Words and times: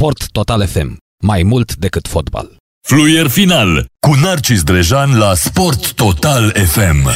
Sport 0.00 0.30
Total 0.30 0.66
FM. 0.66 0.96
Mai 1.22 1.42
mult 1.42 1.76
decât 1.76 2.08
fotbal. 2.08 2.56
Fluier 2.88 3.26
final 3.28 3.86
cu 4.06 4.14
Narcis 4.22 4.62
Drejan 4.62 5.18
la 5.18 5.34
Sport 5.34 5.92
Total 5.92 6.50
FM. 6.50 7.08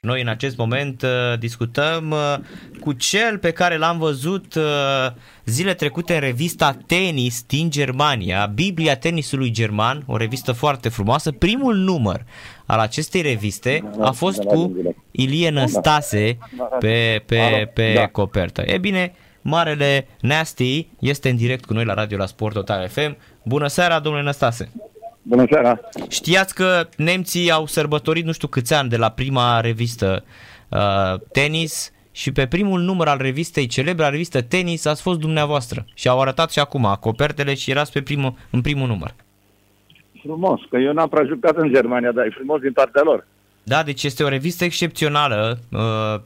Noi 0.00 0.20
în 0.20 0.28
acest 0.28 0.56
moment 0.56 1.02
uh, 1.02 1.38
discutăm 1.38 2.10
uh, 2.10 2.34
cu 2.80 2.92
cel 2.92 3.38
pe 3.38 3.50
care 3.50 3.76
l-am 3.76 3.98
văzut 3.98 4.54
uh, 4.54 4.62
zile 5.44 5.74
trecute 5.74 6.14
în 6.14 6.20
revista 6.20 6.76
Tenis 6.86 7.42
din 7.46 7.70
Germania, 7.70 8.46
Biblia 8.46 8.96
tenisului 8.96 9.50
german, 9.50 10.02
o 10.06 10.16
revistă 10.16 10.52
foarte 10.52 10.88
frumoasă. 10.88 11.32
Primul 11.32 11.74
număr 11.74 12.24
al 12.66 12.78
acestei 12.78 13.20
reviste 13.20 13.90
a 14.00 14.10
fost 14.10 14.42
cu 14.42 14.76
Ilie 15.10 15.50
Năstase 15.50 16.38
pe, 16.78 17.22
pe, 17.26 17.70
pe 17.74 18.08
copertă. 18.12 18.62
E 18.66 18.78
bine, 18.78 19.12
Marele 19.48 20.06
Nasty 20.20 20.86
este 20.98 21.28
în 21.28 21.36
direct 21.36 21.64
cu 21.64 21.72
noi 21.72 21.84
la 21.84 21.94
radio 21.94 22.16
la 22.16 22.26
Sport 22.26 22.54
Total 22.54 22.88
FM. 22.88 23.16
Bună 23.44 23.66
seara, 23.66 24.00
domnule 24.00 24.24
Năstase! 24.24 24.72
Bună 25.22 25.44
seara! 25.50 25.80
Știați 26.08 26.54
că 26.54 26.88
nemții 26.96 27.50
au 27.50 27.66
sărbătorit 27.66 28.24
nu 28.24 28.32
știu 28.32 28.48
câți 28.48 28.74
ani 28.74 28.88
de 28.88 28.96
la 28.96 29.08
prima 29.10 29.60
revistă 29.60 30.24
uh, 30.68 31.20
tenis 31.32 31.92
și 32.12 32.32
pe 32.32 32.46
primul 32.46 32.80
număr 32.80 33.08
al 33.08 33.18
revistei, 33.20 33.66
celebra 33.66 34.08
revistă 34.08 34.42
tenis, 34.42 34.84
ați 34.84 35.02
fost 35.02 35.18
dumneavoastră 35.18 35.84
și 35.94 36.08
au 36.08 36.20
arătat 36.20 36.50
și 36.50 36.58
acum 36.58 36.96
copertele 37.00 37.54
și 37.54 37.70
erați 37.70 37.92
pe 37.92 38.02
primul, 38.02 38.34
în 38.50 38.60
primul 38.60 38.86
număr. 38.86 39.14
Frumos, 40.22 40.60
că 40.70 40.76
eu 40.76 40.92
n-am 40.92 41.08
prea 41.08 41.24
jucat 41.24 41.56
în 41.56 41.72
Germania, 41.72 42.12
dar 42.12 42.26
e 42.26 42.34
frumos 42.36 42.60
din 42.60 42.72
partea 42.72 43.02
lor. 43.04 43.26
Da, 43.62 43.82
deci 43.82 44.02
este 44.02 44.24
o 44.24 44.28
revistă 44.28 44.64
excepțională, 44.64 45.58
uh, 45.70 46.20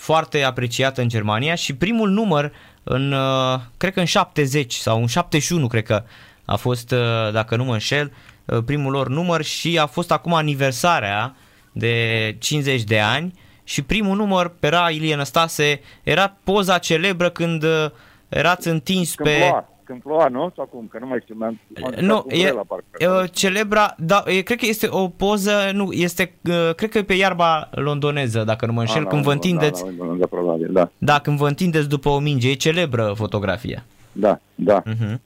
foarte 0.00 0.42
apreciată 0.42 1.00
în 1.00 1.08
Germania 1.08 1.54
și 1.54 1.74
primul 1.74 2.10
număr 2.10 2.52
în, 2.82 3.12
uh, 3.12 3.60
cred 3.76 3.92
că 3.92 4.00
în 4.00 4.06
70 4.06 4.74
sau 4.74 5.00
în 5.00 5.06
71, 5.06 5.66
cred 5.66 5.82
că 5.84 6.04
a 6.44 6.56
fost, 6.56 6.90
uh, 6.90 7.32
dacă 7.32 7.56
nu 7.56 7.64
mă 7.64 7.72
înșel, 7.72 8.12
uh, 8.44 8.58
primul 8.64 8.92
lor 8.92 9.08
număr 9.08 9.42
și 9.42 9.78
a 9.78 9.86
fost 9.86 10.10
acum 10.10 10.34
aniversarea 10.34 11.36
de 11.72 12.36
50 12.38 12.82
de 12.82 13.00
ani 13.00 13.38
și 13.64 13.82
primul 13.82 14.16
număr 14.16 14.52
era 14.60 14.90
Ilie 14.90 15.14
Năstase, 15.14 15.80
era 16.02 16.36
poza 16.44 16.78
celebră 16.78 17.30
când 17.30 17.62
uh, 17.62 17.90
erați 18.28 18.68
întins 18.68 19.14
Când 19.14 19.28
pe... 19.28 19.64
ploua, 19.98 20.22
când 20.22 20.30
ploua, 20.32 20.44
nu? 20.44 20.52
Sau 20.56 20.64
cum? 20.64 20.88
Că 20.90 20.98
nu 21.00 21.06
mai 21.06 21.18
știu, 21.22 21.34
mi-am 21.38 21.60
m-am 21.80 21.94
Nu, 22.00 22.22
cu 22.22 22.34
e, 22.34 22.52
la 22.52 22.62
parcă. 22.66 23.22
e, 23.24 23.26
celebra, 23.26 23.94
da, 23.98 24.22
e, 24.26 24.40
cred 24.40 24.58
că 24.58 24.66
este 24.66 24.86
o 24.90 25.08
poză, 25.08 25.52
nu, 25.72 25.92
este, 25.92 26.34
uh, 26.44 26.74
cred 26.74 26.90
că 26.90 26.98
e 26.98 27.02
pe 27.02 27.14
iarba 27.14 27.68
londoneză, 27.70 28.42
dacă 28.44 28.66
nu 28.66 28.72
mă 28.72 28.80
înșel, 28.80 29.02
Ah, 29.02 29.08
când 29.08 29.22
da, 29.22 29.26
vă 29.28 29.34
da, 29.34 29.34
întindeți, 29.34 29.84
Da, 29.84 30.04
da, 30.04 30.14
da, 30.18 30.26
probabil, 30.26 30.68
da. 30.72 30.90
da, 30.98 31.18
când 31.18 31.36
vă 31.38 31.48
întindeți 31.48 31.88
după 31.88 32.08
o 32.08 32.18
minge, 32.18 32.50
e 32.50 32.54
celebră 32.54 33.12
fotografia. 33.16 33.84
Da, 34.12 34.38
da. 34.54 34.82
Uh-huh. 34.82 35.18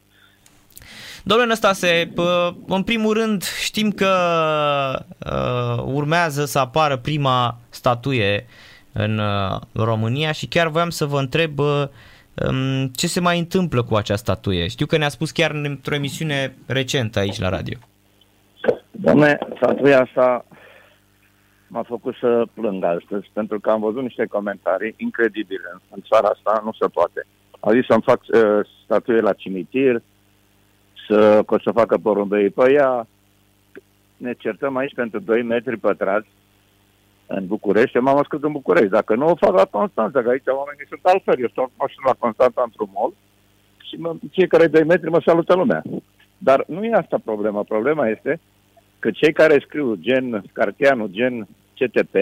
Domnule 1.26 1.48
Năstase, 1.48 2.10
pă, 2.14 2.54
în 2.66 2.82
primul 2.82 3.12
rând 3.12 3.42
știm 3.62 3.90
că 3.90 4.08
uh, 5.18 5.82
urmează 5.94 6.44
să 6.44 6.58
apară 6.58 6.96
prima 6.96 7.58
statuie 7.68 8.46
în 8.92 9.18
uh, 9.18 9.60
România 9.72 10.32
și 10.32 10.46
chiar 10.46 10.68
voiam 10.68 10.90
să 10.90 11.04
vă 11.04 11.18
întreb 11.18 11.58
uh, 11.58 11.66
um, 11.66 11.88
ce 12.94 13.06
se 13.06 13.20
mai 13.20 13.38
întâmplă 13.38 13.82
cu 13.82 13.94
această 13.94 14.32
statuie. 14.32 14.66
Știu 14.68 14.86
că 14.86 14.96
ne-a 14.96 15.08
spus 15.08 15.30
chiar 15.30 15.50
într-o 15.50 15.94
emisiune 15.94 16.56
recentă 16.66 17.18
aici 17.18 17.38
la 17.38 17.48
radio. 17.48 17.78
Doamne, 18.90 19.38
statuia 19.56 20.00
asta 20.00 20.44
m-a 21.68 21.82
făcut 21.82 22.14
să 22.20 22.46
plâng 22.54 22.84
astăzi, 22.84 23.30
pentru 23.32 23.60
că 23.60 23.70
am 23.70 23.80
văzut 23.80 24.02
niște 24.02 24.26
comentarii 24.26 24.94
incredibile. 24.96 25.68
În- 25.72 25.80
În 25.90 26.02
țara 26.08 26.28
asta 26.28 26.60
nu 26.64 26.72
se 26.80 26.86
poate. 26.86 27.26
Au 27.60 27.72
zis 27.72 27.84
să-mi 27.86 28.02
fac 28.02 28.20
uh, 28.28 28.66
statuie 28.84 29.20
la 29.20 29.32
cimitir, 29.32 30.02
să, 31.08 31.42
că 31.46 31.54
o 31.54 31.58
să 31.58 31.70
facă 31.70 31.96
porumbei 31.98 32.50
pe 32.50 32.72
ea. 32.72 33.06
Ne 34.16 34.32
certăm 34.32 34.76
aici 34.76 34.94
pentru 34.94 35.20
2 35.20 35.42
metri 35.42 35.76
pătrați 35.76 36.28
în 37.36 37.46
București. 37.46 37.96
Eu 37.96 38.02
M-am 38.02 38.16
născut 38.16 38.42
în 38.42 38.52
București. 38.52 38.88
Dacă 38.88 39.14
nu 39.14 39.26
o 39.26 39.34
fac 39.34 39.54
la 39.54 39.64
Constanța, 39.64 40.22
că 40.22 40.28
aici 40.28 40.46
oamenii 40.46 40.86
sunt 40.88 41.00
altfel. 41.02 41.40
Eu 41.40 41.48
stau 41.48 41.70
mașină 41.78 42.02
la 42.06 42.16
Constanța 42.18 42.62
într-un 42.64 42.88
mall 42.94 43.14
și 43.82 43.94
mă, 43.96 44.14
fiecare 44.30 44.66
2 44.66 44.84
metri 44.84 45.10
mă 45.10 45.20
salută 45.24 45.54
lumea. 45.54 45.82
Dar 46.38 46.64
nu 46.66 46.84
e 46.84 46.92
asta 46.92 47.18
problema. 47.24 47.62
Problema 47.62 48.08
este 48.08 48.40
că 48.98 49.10
cei 49.10 49.32
care 49.32 49.64
scriu 49.66 49.94
gen 49.94 50.44
Carteanu, 50.52 51.06
gen 51.06 51.48
CTP, 51.78 52.14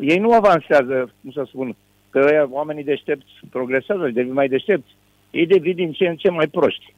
ei 0.00 0.18
nu 0.18 0.32
avansează, 0.32 1.12
cum 1.22 1.30
să 1.30 1.42
spun, 1.46 1.76
că 2.10 2.26
ăia, 2.30 2.46
oamenii 2.50 2.84
deștepți 2.84 3.32
progresează, 3.50 4.08
devin 4.08 4.32
mai 4.32 4.48
deștepți. 4.48 4.96
Ei 5.30 5.46
devin 5.46 5.74
din 5.74 5.92
ce 5.92 6.08
în 6.08 6.16
ce 6.16 6.30
mai 6.30 6.46
proști. 6.46 6.94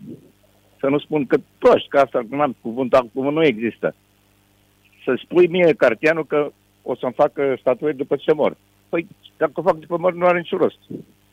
Să 0.81 0.87
nu 0.87 0.99
spun 0.99 1.27
că 1.27 1.37
proști, 1.59 1.89
că 1.89 1.99
asta 1.99 2.22
n-am 2.28 2.56
cuvânt, 2.61 2.95
acum 2.95 3.33
nu 3.33 3.45
există. 3.45 3.95
Să 5.05 5.19
spui 5.25 5.47
mie, 5.47 5.73
Carteanu, 5.75 6.25
că 6.25 6.51
o 6.83 6.95
să-mi 6.97 7.13
facă 7.13 7.57
statuie 7.61 7.93
după 7.93 8.17
ce 8.17 8.33
mor. 8.33 8.57
Păi, 8.89 9.07
dacă 9.37 9.53
o 9.55 9.63
fac 9.63 9.77
după 9.77 9.97
mor, 9.99 10.13
nu 10.15 10.27
are 10.27 10.39
niciun 10.39 10.59
rost. 10.59 10.79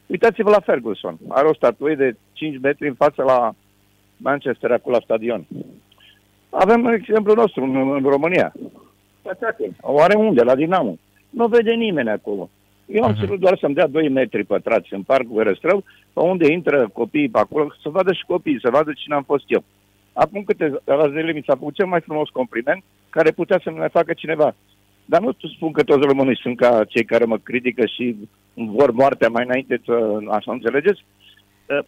Uitați-vă 0.05 0.49
la 0.49 0.59
Ferguson. 0.59 1.17
Are 1.27 1.47
o 1.47 1.53
statuie 1.53 1.95
de 1.95 2.15
5 2.33 2.59
metri 2.61 2.87
în 2.87 2.93
fața 2.93 3.23
la 3.23 3.53
Manchester, 4.17 4.71
acolo 4.71 4.95
la 4.95 5.01
stadion. 5.03 5.45
Avem 6.49 6.85
exemplul 6.85 7.35
nostru 7.35 7.63
în, 7.63 7.75
în 7.75 8.03
România. 8.03 8.53
Păcate. 9.21 9.75
O 9.81 9.99
are 10.01 10.17
unde? 10.17 10.41
La 10.43 10.55
Dinamo. 10.55 10.97
Nu 11.29 11.47
vede 11.47 11.71
nimeni 11.73 12.09
acolo. 12.09 12.49
Eu 12.85 13.03
am 13.03 13.11
Mhm. 13.11 13.19
cerut 13.19 13.39
doar 13.39 13.57
să-mi 13.57 13.73
dea 13.73 13.87
2 13.87 14.09
metri 14.09 14.43
pătrați 14.43 14.93
în 14.93 15.01
parcul 15.03 15.35
Verăstrău, 15.35 15.83
pe 16.13 16.19
unde 16.19 16.51
intră 16.51 16.89
copiii 16.93 17.29
pe 17.29 17.37
acolo, 17.39 17.73
să 17.81 17.89
vadă 17.89 18.13
și 18.13 18.25
copiii, 18.27 18.59
să 18.61 18.69
vadă 18.69 18.91
cine 18.95 19.15
am 19.15 19.23
fost 19.23 19.43
eu. 19.47 19.63
Acum 20.13 20.43
câteva 20.43 21.09
zile 21.09 21.31
mi 21.31 21.43
s-a 21.45 21.55
făcut 21.55 21.73
cel 21.73 21.85
mai 21.85 22.01
frumos 22.01 22.29
compliment 22.29 22.83
care 23.09 23.31
putea 23.31 23.59
să 23.63 23.71
mi 23.71 23.89
facă 23.91 24.13
cineva. 24.13 24.55
Dar 25.05 25.21
nu 25.21 25.31
spun 25.55 25.71
că 25.71 25.83
toți 25.83 26.07
românii 26.07 26.39
sunt 26.41 26.57
ca 26.57 26.83
cei 26.87 27.05
care 27.05 27.25
mă 27.25 27.37
critică 27.37 27.85
și 27.85 28.15
vor 28.53 28.91
moartea 28.91 29.29
mai 29.29 29.43
înainte 29.45 29.81
să 29.85 30.17
așa 30.31 30.51
înțelegeți. 30.51 31.05
Uh, 31.65 31.85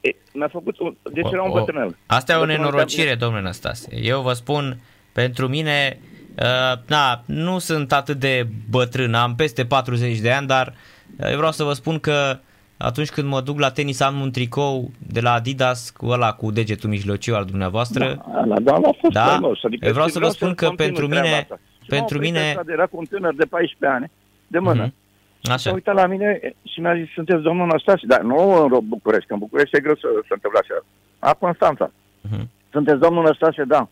e, 0.00 0.10
mi-a 0.32 0.48
făcut 0.48 0.78
un... 0.78 0.94
Deci 1.12 1.30
era 1.32 1.42
un 1.42 1.50
O- 1.50 1.52
o- 1.52 1.58
bătrânel. 1.58 1.96
Asta 2.06 2.32
e 2.32 2.36
o 2.36 2.38
Bătrânel 2.38 2.62
nenorocire, 2.64 3.14
domnule 3.14 3.42
Năstase. 3.42 3.88
Eu 4.02 4.20
vă 4.20 4.32
spun, 4.32 4.80
pentru 5.12 5.48
mine, 5.48 5.98
uh, 6.38 6.78
na, 6.88 7.22
nu 7.26 7.58
sunt 7.58 7.92
atât 7.92 8.16
de 8.16 8.46
bătrân, 8.70 9.14
am 9.14 9.34
peste 9.34 9.64
40 9.64 10.18
de 10.18 10.30
ani, 10.30 10.46
dar 10.46 10.74
uh, 11.18 11.30
eu 11.30 11.36
vreau 11.36 11.52
să 11.52 11.64
vă 11.64 11.72
spun 11.72 11.98
că 11.98 12.38
atunci 12.82 13.10
când 13.10 13.28
mă 13.28 13.40
duc 13.40 13.58
la 13.58 13.70
tenis 13.70 14.00
am 14.00 14.20
un 14.20 14.30
tricou 14.30 14.90
de 15.12 15.20
la 15.20 15.32
Adidas 15.32 15.90
cu 15.90 16.06
ăla 16.06 16.32
cu 16.32 16.50
degetul 16.50 16.88
mijlociu 16.90 17.34
al 17.34 17.44
dumneavoastră. 17.44 18.22
Da, 18.34 18.44
la, 18.44 18.60
da, 18.60 18.72
a 18.72 18.80
fost 19.00 19.12
Da? 19.12 19.24
frumos. 19.26 19.58
Adică 19.64 19.86
Eu 19.86 19.92
vreau 19.92 20.06
și 20.06 20.12
să 20.12 20.18
vă 20.18 20.28
spun 20.28 20.48
să 20.48 20.54
că 20.54 20.66
continui 20.66 20.86
pentru 20.90 21.06
treaba 21.06 21.24
mine- 21.26 21.40
asta. 21.40 21.58
Și 21.82 21.88
pentru 21.88 22.14
m-a 22.14 22.20
oprit 22.20 22.32
mine- 22.32 22.48
ăsta 22.48 22.62
de- 22.62 22.72
Era 22.72 22.86
cu 22.86 22.96
un 22.98 23.04
tânăr 23.04 23.34
de 23.34 23.44
14 23.44 23.98
ani, 23.98 24.10
de 24.46 24.58
mână. 24.58 24.82
Mhm. 24.82 24.94
S-a 25.42 25.52
Așa. 25.52 25.72
uitat 25.72 25.94
la 25.94 26.06
mine 26.06 26.54
și 26.72 26.80
mi-a 26.80 26.94
zis, 26.96 27.08
sunteți 27.12 27.42
domnul 27.42 27.66
Năstase? 27.66 28.06
Dar 28.06 28.20
nu 28.20 28.62
în 28.62 28.78
București, 28.88 29.26
că 29.26 29.32
în 29.32 29.38
București 29.38 29.76
e 29.76 29.80
greu 29.80 29.94
să 29.94 30.06
se 30.28 30.34
întâmple 30.36 30.60
așa. 30.62 30.84
A 31.18 31.34
Constanța. 31.34 31.90
Mhm. 32.20 32.48
Sunteți 32.72 33.00
domnul 33.00 33.24
Năstase? 33.24 33.64
Da. 33.64 33.88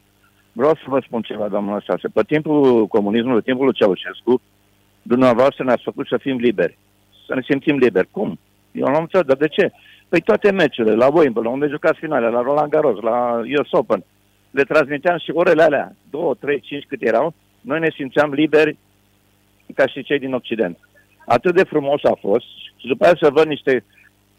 Vreau 0.53 0.75
să 0.75 0.83
vă 0.87 1.01
spun 1.07 1.23
ceva, 1.23 1.49
domnul 1.49 1.73
Năstase. 1.75 2.09
Pe 2.09 2.23
timpul 2.27 2.87
comunismului, 2.87 3.43
timpul 3.43 3.65
lui 3.65 3.75
Ceaușescu, 3.75 4.41
dumneavoastră 5.03 5.65
ne-ați 5.65 5.83
făcut 5.83 6.07
să 6.07 6.17
fim 6.21 6.37
liberi. 6.37 6.79
Să 7.27 7.35
ne 7.35 7.41
simțim 7.49 7.77
liberi. 7.77 8.09
Cum? 8.11 8.39
Eu 8.73 8.89
nu 8.89 8.95
am 8.95 9.01
înțeles, 9.01 9.27
dar 9.27 9.37
de 9.37 9.49
ce? 9.49 9.71
Păi 10.09 10.21
toate 10.21 10.51
meciurile, 10.51 10.95
la 10.95 11.07
Wimbledon, 11.07 11.53
unde 11.53 11.67
jucați 11.67 11.99
finale, 11.99 12.29
la 12.29 12.43
Roland 12.43 12.71
Garros, 12.71 13.01
la 13.01 13.43
US 13.59 13.73
Open, 13.73 14.05
le 14.51 14.63
transmiteam 14.63 15.19
și 15.19 15.31
orele 15.35 15.63
alea, 15.63 15.95
2, 16.11 16.33
3, 16.41 16.61
5 16.61 16.85
cât 16.89 17.03
erau, 17.03 17.35
noi 17.61 17.79
ne 17.79 17.91
simțeam 17.95 18.33
liberi 18.33 18.77
ca 19.75 19.87
și 19.87 20.03
cei 20.03 20.19
din 20.19 20.33
Occident. 20.33 20.79
Atât 21.27 21.55
de 21.55 21.65
frumos 21.65 22.05
a 22.05 22.17
fost 22.21 22.47
și 22.77 22.87
după 22.87 23.05
aia 23.05 23.17
să 23.21 23.31
văd 23.31 23.47
niște... 23.47 23.85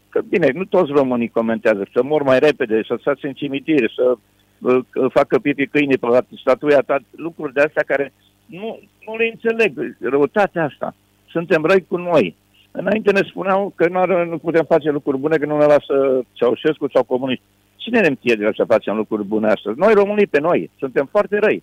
Că, 0.08 0.20
bine, 0.28 0.50
nu 0.54 0.64
toți 0.64 0.92
românii 0.92 1.28
comentează, 1.28 1.86
să 1.92 2.02
mor 2.02 2.22
mai 2.22 2.38
repede, 2.38 2.82
să 2.86 2.96
stați 3.00 3.24
în 3.24 3.32
cimitir, 3.32 3.92
să 3.94 4.14
uh, 4.58 4.84
facă 5.12 5.38
pipi 5.38 5.66
câinii 5.66 5.98
pe 5.98 6.06
la 6.06 6.20
statuia 6.40 6.80
ta, 6.80 6.98
lucruri 7.10 7.52
de 7.52 7.60
astea 7.60 7.82
care 7.86 8.12
nu, 8.46 8.80
nu 9.06 9.16
le 9.16 9.30
înțeleg, 9.32 9.96
răutatea 10.00 10.64
asta. 10.64 10.94
Suntem 11.28 11.62
răi 11.62 11.84
cu 11.88 11.96
noi. 11.96 12.36
Înainte 12.72 13.12
ne 13.12 13.22
spuneau 13.22 13.72
că 13.74 13.88
nu, 13.88 13.98
are, 13.98 14.24
nu 14.24 14.38
putem 14.38 14.64
face 14.64 14.90
lucruri 14.90 15.18
bune, 15.18 15.36
că 15.36 15.46
nu 15.46 15.58
ne 15.58 15.64
lasă 15.64 16.22
Ceaușescu 16.32 16.88
sau 16.92 17.02
comuniști. 17.02 17.44
Cine 17.76 18.00
ne 18.00 18.06
împiedică 18.06 18.52
să 18.56 18.64
facem 18.64 18.96
lucruri 18.96 19.24
bune 19.24 19.48
astăzi? 19.50 19.78
Noi 19.78 19.92
românii 19.92 20.26
pe 20.26 20.40
noi. 20.40 20.70
Suntem 20.78 21.06
foarte 21.10 21.38
răi. 21.38 21.62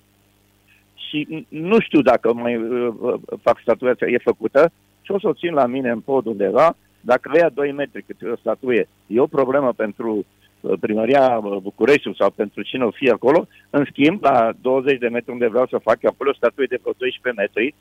Și 0.96 1.28
n- 1.32 1.48
nu 1.48 1.80
știu 1.80 2.02
dacă 2.02 2.34
mai 2.34 2.56
uh, 2.56 2.94
uh, 3.00 3.14
fac 3.42 3.60
statuia 3.62 3.92
asta, 3.92 4.06
e 4.06 4.18
făcută 4.18 4.72
și 5.02 5.12
o 5.12 5.20
să 5.20 5.28
o 5.28 5.34
țin 5.34 5.54
la 5.54 5.66
mine 5.66 5.90
în 5.90 6.00
pod 6.00 6.26
undeva. 6.26 6.76
Dacă 7.02 7.30
le 7.34 7.40
ia 7.40 7.50
2 7.50 7.72
metri 7.72 8.04
cât 8.04 8.22
e 8.22 8.30
o 8.30 8.36
statuie, 8.36 8.88
e 9.08 9.20
o 9.20 9.28
problemă 9.28 9.74
pentru 9.74 10.26
uh, 10.62 10.74
primăria 10.80 11.40
uh, 11.44 11.58
București 11.62 12.16
sau 12.18 12.30
pentru 12.30 12.62
cine 12.62 12.84
o 12.84 12.92
fi 12.92 13.10
acolo. 13.10 13.48
În 13.70 13.86
schimb, 13.90 14.24
la 14.24 14.52
20 14.62 14.98
de 15.00 15.08
metri 15.08 15.32
unde 15.32 15.48
vreau 15.48 15.68
să 15.68 15.78
fac 15.78 15.98
eu 16.02 16.10
acolo 16.14 16.30
o 16.30 16.34
statuie 16.34 16.68
de 16.70 16.80
vreo 16.82 16.94
12 16.98 17.42
metri 17.42 17.76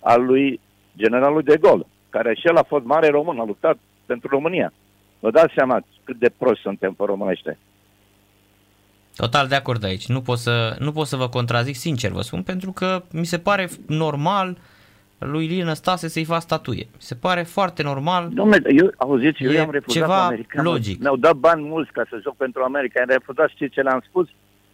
al 0.00 0.24
lui 0.24 0.60
generalul 0.96 1.42
de 1.42 1.56
Gaulle, 1.60 1.86
care 2.10 2.34
și 2.34 2.46
el 2.46 2.56
a 2.56 2.62
fost 2.62 2.84
mare 2.84 3.08
român, 3.08 3.38
a 3.38 3.44
luptat 3.44 3.78
pentru 4.06 4.28
România. 4.30 4.72
Vă 5.20 5.30
dați 5.30 5.52
seama 5.54 5.80
cât 6.04 6.18
de 6.18 6.30
prost 6.38 6.60
suntem 6.60 6.92
pe 6.92 7.04
românește. 7.06 7.58
Total 9.16 9.46
de 9.48 9.54
acord 9.54 9.84
aici. 9.84 10.06
Nu 10.06 10.20
pot, 10.20 10.38
să, 10.38 10.76
nu 10.78 10.92
pot 10.92 11.06
să 11.06 11.16
vă 11.16 11.28
contrazic, 11.28 11.74
sincer 11.76 12.10
vă 12.10 12.20
spun, 12.20 12.42
pentru 12.42 12.72
că 12.72 13.02
mi 13.12 13.26
se 13.26 13.38
pare 13.38 13.68
normal 13.86 14.56
lui 15.18 15.46
Lina 15.46 15.74
Stase 15.74 16.08
să-i 16.08 16.24
fac 16.24 16.40
statuie. 16.40 16.86
Mi 16.92 16.96
se 17.00 17.14
pare 17.14 17.42
foarte 17.42 17.82
normal. 17.82 18.28
Domnule, 18.32 18.62
eu, 18.76 18.90
auziți, 18.96 19.42
eu 19.44 19.50
E 19.50 19.54
i-am 19.54 19.70
refuzat 19.70 20.02
ceva 20.02 20.18
pe 20.18 20.22
americani. 20.32 20.66
logic. 20.66 21.00
Mi-au 21.00 21.16
dat 21.16 21.34
bani 21.34 21.62
mulți 21.62 21.92
ca 21.92 22.02
să 22.10 22.20
joc 22.22 22.36
pentru 22.36 22.62
America. 22.62 22.98
I-am 22.98 23.08
refuzat, 23.08 23.48
știți 23.48 23.72
ce 23.74 23.80
le-am 23.80 24.02
spus? 24.08 24.28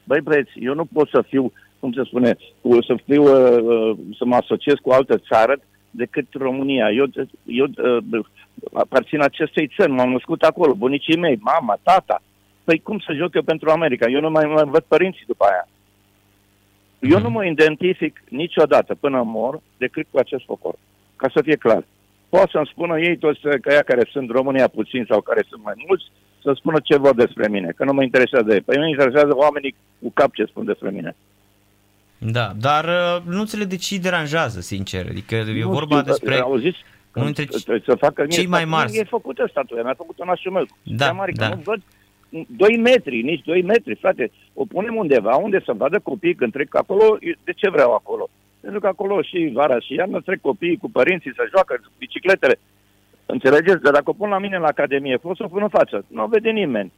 Băi, 0.04 0.20
băieți, 0.20 0.50
eu 0.54 0.74
nu 0.74 0.84
pot 0.84 1.08
să 1.08 1.24
fiu, 1.28 1.52
cum 1.80 1.92
se 1.92 2.02
spune, 2.04 2.36
cu- 2.60 2.82
să 2.82 2.94
fiu, 3.04 3.22
uh, 3.22 3.62
uh, 3.62 3.98
să 4.18 4.24
mă 4.24 4.34
asociez 4.36 4.74
cu 4.82 4.88
o 4.90 4.92
altă 4.94 5.18
țară 5.18 5.58
decât 5.96 6.26
România. 6.32 6.90
Eu, 6.90 7.06
eu 7.44 7.66
uh, 7.66 8.24
aparțin 8.72 9.20
acestei 9.20 9.70
țări, 9.76 9.90
m-am 9.90 10.10
născut 10.10 10.42
acolo, 10.42 10.74
bunicii 10.74 11.16
mei, 11.16 11.38
mama, 11.40 11.78
tata. 11.82 12.22
Păi 12.64 12.78
cum 12.78 12.98
să 12.98 13.12
joc 13.12 13.34
eu 13.34 13.42
pentru 13.42 13.70
America? 13.70 14.06
Eu 14.06 14.20
nu 14.20 14.30
mai 14.30 14.44
mă 14.44 14.64
văd 14.64 14.82
părinții 14.82 15.24
după 15.26 15.44
aia. 15.44 15.68
Eu 17.00 17.20
nu 17.20 17.30
mă 17.30 17.46
identific 17.46 18.22
niciodată 18.28 18.94
până 18.94 19.22
mor 19.22 19.60
decât 19.76 20.06
cu 20.10 20.18
acest 20.18 20.44
popor. 20.44 20.74
Ca 21.16 21.30
să 21.34 21.42
fie 21.42 21.56
clar. 21.56 21.84
Poate 22.28 22.50
să-mi 22.52 22.70
spună 22.72 23.00
ei 23.00 23.16
toți 23.16 23.40
că 23.40 23.72
ea 23.72 23.82
care 23.82 24.08
sunt 24.10 24.30
România 24.30 24.68
puțin 24.68 25.04
sau 25.08 25.20
care 25.20 25.42
sunt 25.48 25.62
mai 25.64 25.74
mulți, 25.86 26.04
să 26.42 26.52
spună 26.56 26.78
ce 26.82 26.96
vor 26.96 27.14
despre 27.14 27.48
mine, 27.48 27.72
că 27.76 27.84
nu 27.84 27.92
mă 27.92 28.02
interesează 28.02 28.52
ei. 28.52 28.60
Păi 28.60 28.78
mă 28.78 28.88
interesează 28.88 29.32
oamenii 29.34 29.74
cu 30.02 30.10
cap 30.14 30.34
ce 30.34 30.44
spun 30.44 30.64
despre 30.64 30.90
mine. 30.90 31.16
Da, 32.30 32.52
dar 32.60 32.84
uh, 32.84 33.22
nu 33.34 33.44
ți 33.44 33.58
le 33.58 33.64
de 33.64 33.76
ce 33.76 33.94
îi 33.94 34.00
deranjează, 34.00 34.60
sincer. 34.60 35.06
Adică 35.08 35.34
e 35.34 35.62
Nu 35.62 35.70
vorba 35.70 35.96
știu, 35.98 36.10
despre... 36.10 36.38
Auziți? 36.38 36.78
unul 37.14 37.32
dintre 37.32 37.58
Trebuie 37.58 37.82
să 37.86 37.94
facă 37.94 38.26
cei 38.26 38.46
mai 38.46 38.60
statuia 38.60 38.78
marți. 38.78 38.98
E 38.98 39.04
făcută 39.04 39.46
statuia, 39.50 39.82
mi-a 39.82 39.94
făcut-o 39.96 40.24
nașul 40.24 40.52
meu. 40.52 40.66
Da, 40.82 41.06
De 41.06 41.12
mare, 41.12 41.32
că 41.32 41.38
da. 41.38 41.48
nu 41.48 41.60
văd 41.64 41.82
2 42.46 42.76
metri, 42.76 43.22
nici 43.22 43.44
2 43.44 43.62
metri, 43.62 43.94
frate. 44.00 44.30
O 44.54 44.64
punem 44.64 44.96
undeva 44.96 45.34
unde 45.34 45.62
să 45.64 45.72
vadă 45.72 45.98
copiii 46.02 46.34
când 46.34 46.52
trec 46.52 46.76
acolo. 46.76 47.18
De 47.44 47.52
ce 47.52 47.70
vreau 47.70 47.94
acolo? 47.94 48.28
Pentru 48.60 48.80
că 48.80 48.86
acolo 48.86 49.22
și 49.22 49.50
vara 49.52 49.78
și 49.80 49.94
iarna 49.94 50.18
trec 50.18 50.40
copiii 50.40 50.76
cu 50.76 50.90
părinții 50.90 51.32
să 51.34 51.48
joacă 51.50 51.80
bicicletele. 51.98 52.58
Înțelegeți? 53.26 53.82
Dar 53.82 53.92
dacă 53.92 54.10
o 54.10 54.12
pun 54.12 54.28
la 54.28 54.38
mine 54.38 54.58
la 54.58 54.66
academie, 54.66 55.16
pot 55.16 55.36
să 55.36 55.42
o 55.44 55.48
pun 55.48 55.62
în 55.62 55.68
față. 55.68 56.04
Nu 56.08 56.22
o 56.22 56.26
vede 56.26 56.50
nimeni. 56.50 56.92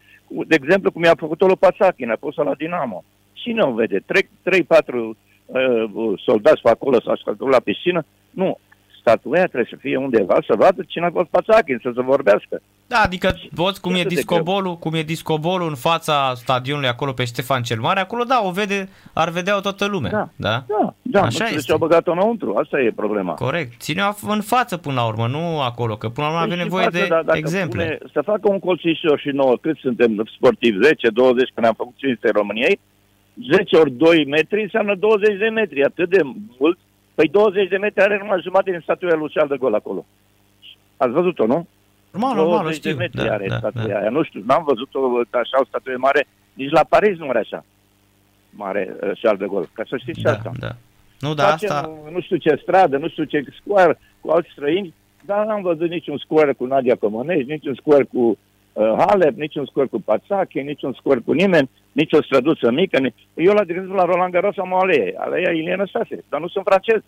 De 0.47 0.55
exemplu, 0.63 0.91
cum 0.93 1.03
i-a 1.03 1.15
făcut-o 1.17 1.47
lui 1.47 1.57
Pațachin, 1.57 2.11
a 2.11 2.17
pus-o 2.21 2.43
la 2.43 2.55
Dinamo. 2.55 3.05
Cine 3.47 3.63
o 3.63 3.73
vede? 3.73 4.03
Trec 4.07 4.27
3-4 4.27 4.29
uh, 4.95 5.15
soldați 6.25 6.61
pe 6.63 6.69
acolo 6.69 7.01
sau 7.01 7.15
acolo 7.25 7.51
la 7.51 7.61
piscină? 7.61 8.05
Nu. 8.31 8.59
Statuia 9.01 9.45
trebuie 9.45 9.69
să 9.71 9.77
fie 9.81 9.97
undeva 9.97 10.37
să 10.47 10.55
vadă 10.57 10.83
cine 10.87 11.07
a 11.07 11.11
fost 11.11 11.29
Pațachin, 11.29 11.79
să 11.83 11.91
se 11.95 12.03
vorbească. 12.03 12.61
Da, 12.87 12.97
adică 13.05 13.39
poți, 13.55 13.81
cum 13.81 13.95
e, 13.95 13.99
Atât 13.99 14.09
de 14.09 14.15
discobolul, 14.15 14.77
cum 14.77 14.95
e 14.95 15.03
discobolul 15.03 15.69
în 15.69 15.75
fața 15.75 16.33
stadionului 16.35 16.89
acolo 16.89 17.13
pe 17.13 17.25
Ștefan 17.25 17.63
cel 17.63 17.81
Mare, 17.81 18.01
acolo 18.01 18.23
da, 18.25 18.41
o 18.45 18.51
vede, 18.51 18.89
ar 19.13 19.31
vedea-o 19.31 19.61
toată 19.61 19.87
lumea. 19.87 20.11
Da. 20.11 20.29
da? 20.37 20.65
Da, 20.69 20.95
da, 21.03 21.23
Așa 21.23 21.27
nu 21.27 21.31
știu 21.31 21.45
de 21.45 21.55
este. 21.55 21.67
ce 21.67 21.73
au 21.73 21.79
băgat-o 21.79 22.13
înăuntru, 22.13 22.55
asta 22.55 22.81
e 22.81 22.93
problema. 22.97 23.35
Corect. 23.35 23.81
Ține-o 23.81 24.13
în 24.29 24.41
față 24.41 24.77
până 24.77 24.95
la 24.95 25.07
urmă, 25.07 25.27
nu 25.27 25.61
acolo, 25.61 25.97
că 25.97 26.09
până 26.09 26.27
la 26.27 26.33
urmă 26.33 26.45
avem 26.45 26.57
Păi 26.57 26.59
și 26.59 26.65
nevoie 26.65 26.85
față, 26.85 26.99
de 26.99 27.07
dar 27.09 27.23
dacă 27.23 27.39
exemple. 27.39 27.85
Pune, 27.85 28.11
să 28.13 28.21
facă 28.25 28.51
un 28.51 28.59
colțișor 28.59 29.19
și 29.19 29.29
nouă, 29.29 29.57
cât 29.61 29.77
suntem 29.79 30.29
sportivi, 30.37 30.83
10, 30.83 31.09
20, 31.09 31.51
când 31.55 31.67
am 31.67 31.75
făcut 31.77 31.95
500 31.97 32.31
României, 32.31 32.81
10 33.51 33.77
ori 33.77 33.91
2 33.91 34.25
metri 34.27 34.63
înseamnă 34.63 34.95
20 34.95 35.39
de 35.39 35.49
metri, 35.49 35.85
atât 35.85 36.09
de 36.09 36.21
mult. 36.59 36.79
Păi 37.15 37.29
20 37.29 37.69
de 37.69 37.77
metri 37.77 38.03
are 38.03 38.19
numai 38.19 38.41
jumătate 38.43 38.71
din 38.71 38.81
statuia 38.81 39.15
lui 39.15 39.31
Charles 39.35 39.51
de 39.53 39.57
Gaulle 39.61 39.77
acolo. 39.77 40.07
Ați 40.97 41.13
văzut-o, 41.13 41.47
nu? 41.47 41.67
Normal, 42.11 42.35
normal, 42.37 42.59
o 42.59 42.63
20 42.63 42.81
de 42.81 42.89
știu. 42.89 43.01
metri 43.01 43.25
Da, 43.25 43.33
are 43.33 43.47
da, 43.49 43.57
statuia 43.57 43.95
da. 43.95 43.99
aia. 44.01 44.11
Nu 44.11 44.23
știu, 44.23 44.43
n-am 44.47 44.65
văzut-o 44.65 44.99
așa 45.31 45.61
o 45.61 45.65
statuie 45.65 45.97
mare, 45.97 46.27
nici 46.53 46.71
la 46.71 46.85
Paris 46.89 47.19
nu 47.19 47.29
are 47.29 47.39
așa 47.39 47.65
mare 48.51 48.89
uh, 48.91 49.11
Charles 49.21 49.41
de 49.41 49.47
Gaulle. 49.47 49.69
Ca 49.73 49.83
să 49.89 49.97
știți 49.97 50.19
și 50.19 50.25
Da, 50.25 50.31
asta. 50.31 50.53
da. 50.59 50.73
Nu, 51.21 51.35
da, 51.35 51.45
Facem, 51.45 51.71
asta... 51.71 51.91
nu 52.11 52.21
știu 52.21 52.37
ce 52.37 52.59
stradă, 52.63 52.97
nu 52.97 53.09
știu 53.09 53.25
ce 53.25 53.45
square 53.61 53.99
cu 54.21 54.31
alți 54.31 54.51
străini, 54.53 54.95
dar 55.25 55.47
n-am 55.47 55.63
văzut 55.63 55.89
niciun 55.91 56.19
square 56.19 56.53
cu 56.53 56.65
Nadia 56.65 56.95
Comănești, 56.97 57.51
niciun 57.51 57.75
square 57.75 58.05
cu 58.05 58.39
uh, 58.73 58.95
Halep, 58.99 59.37
niciun 59.37 59.67
square 59.67 59.89
cu 59.89 60.01
Pațache, 60.01 60.61
niciun 60.61 60.93
square 60.93 61.21
cu 61.21 61.33
nimeni, 61.33 61.71
nici 61.97 62.13
o 62.13 62.23
străduță 62.23 62.71
mică. 62.71 62.99
Ni... 62.99 63.15
Eu, 63.35 63.53
la, 63.53 63.65
de 63.65 63.73
exemplu, 63.73 63.95
la 63.97 64.05
Roland 64.05 64.33
Garros 64.33 64.59
am 64.59 64.73
o 64.73 64.77
alee, 64.77 65.15
aleea 65.19 65.53
Iliana 65.53 65.87
Stase, 65.87 66.25
dar 66.29 66.41
nu 66.41 66.49
sunt 66.49 66.65
francez. 66.65 67.01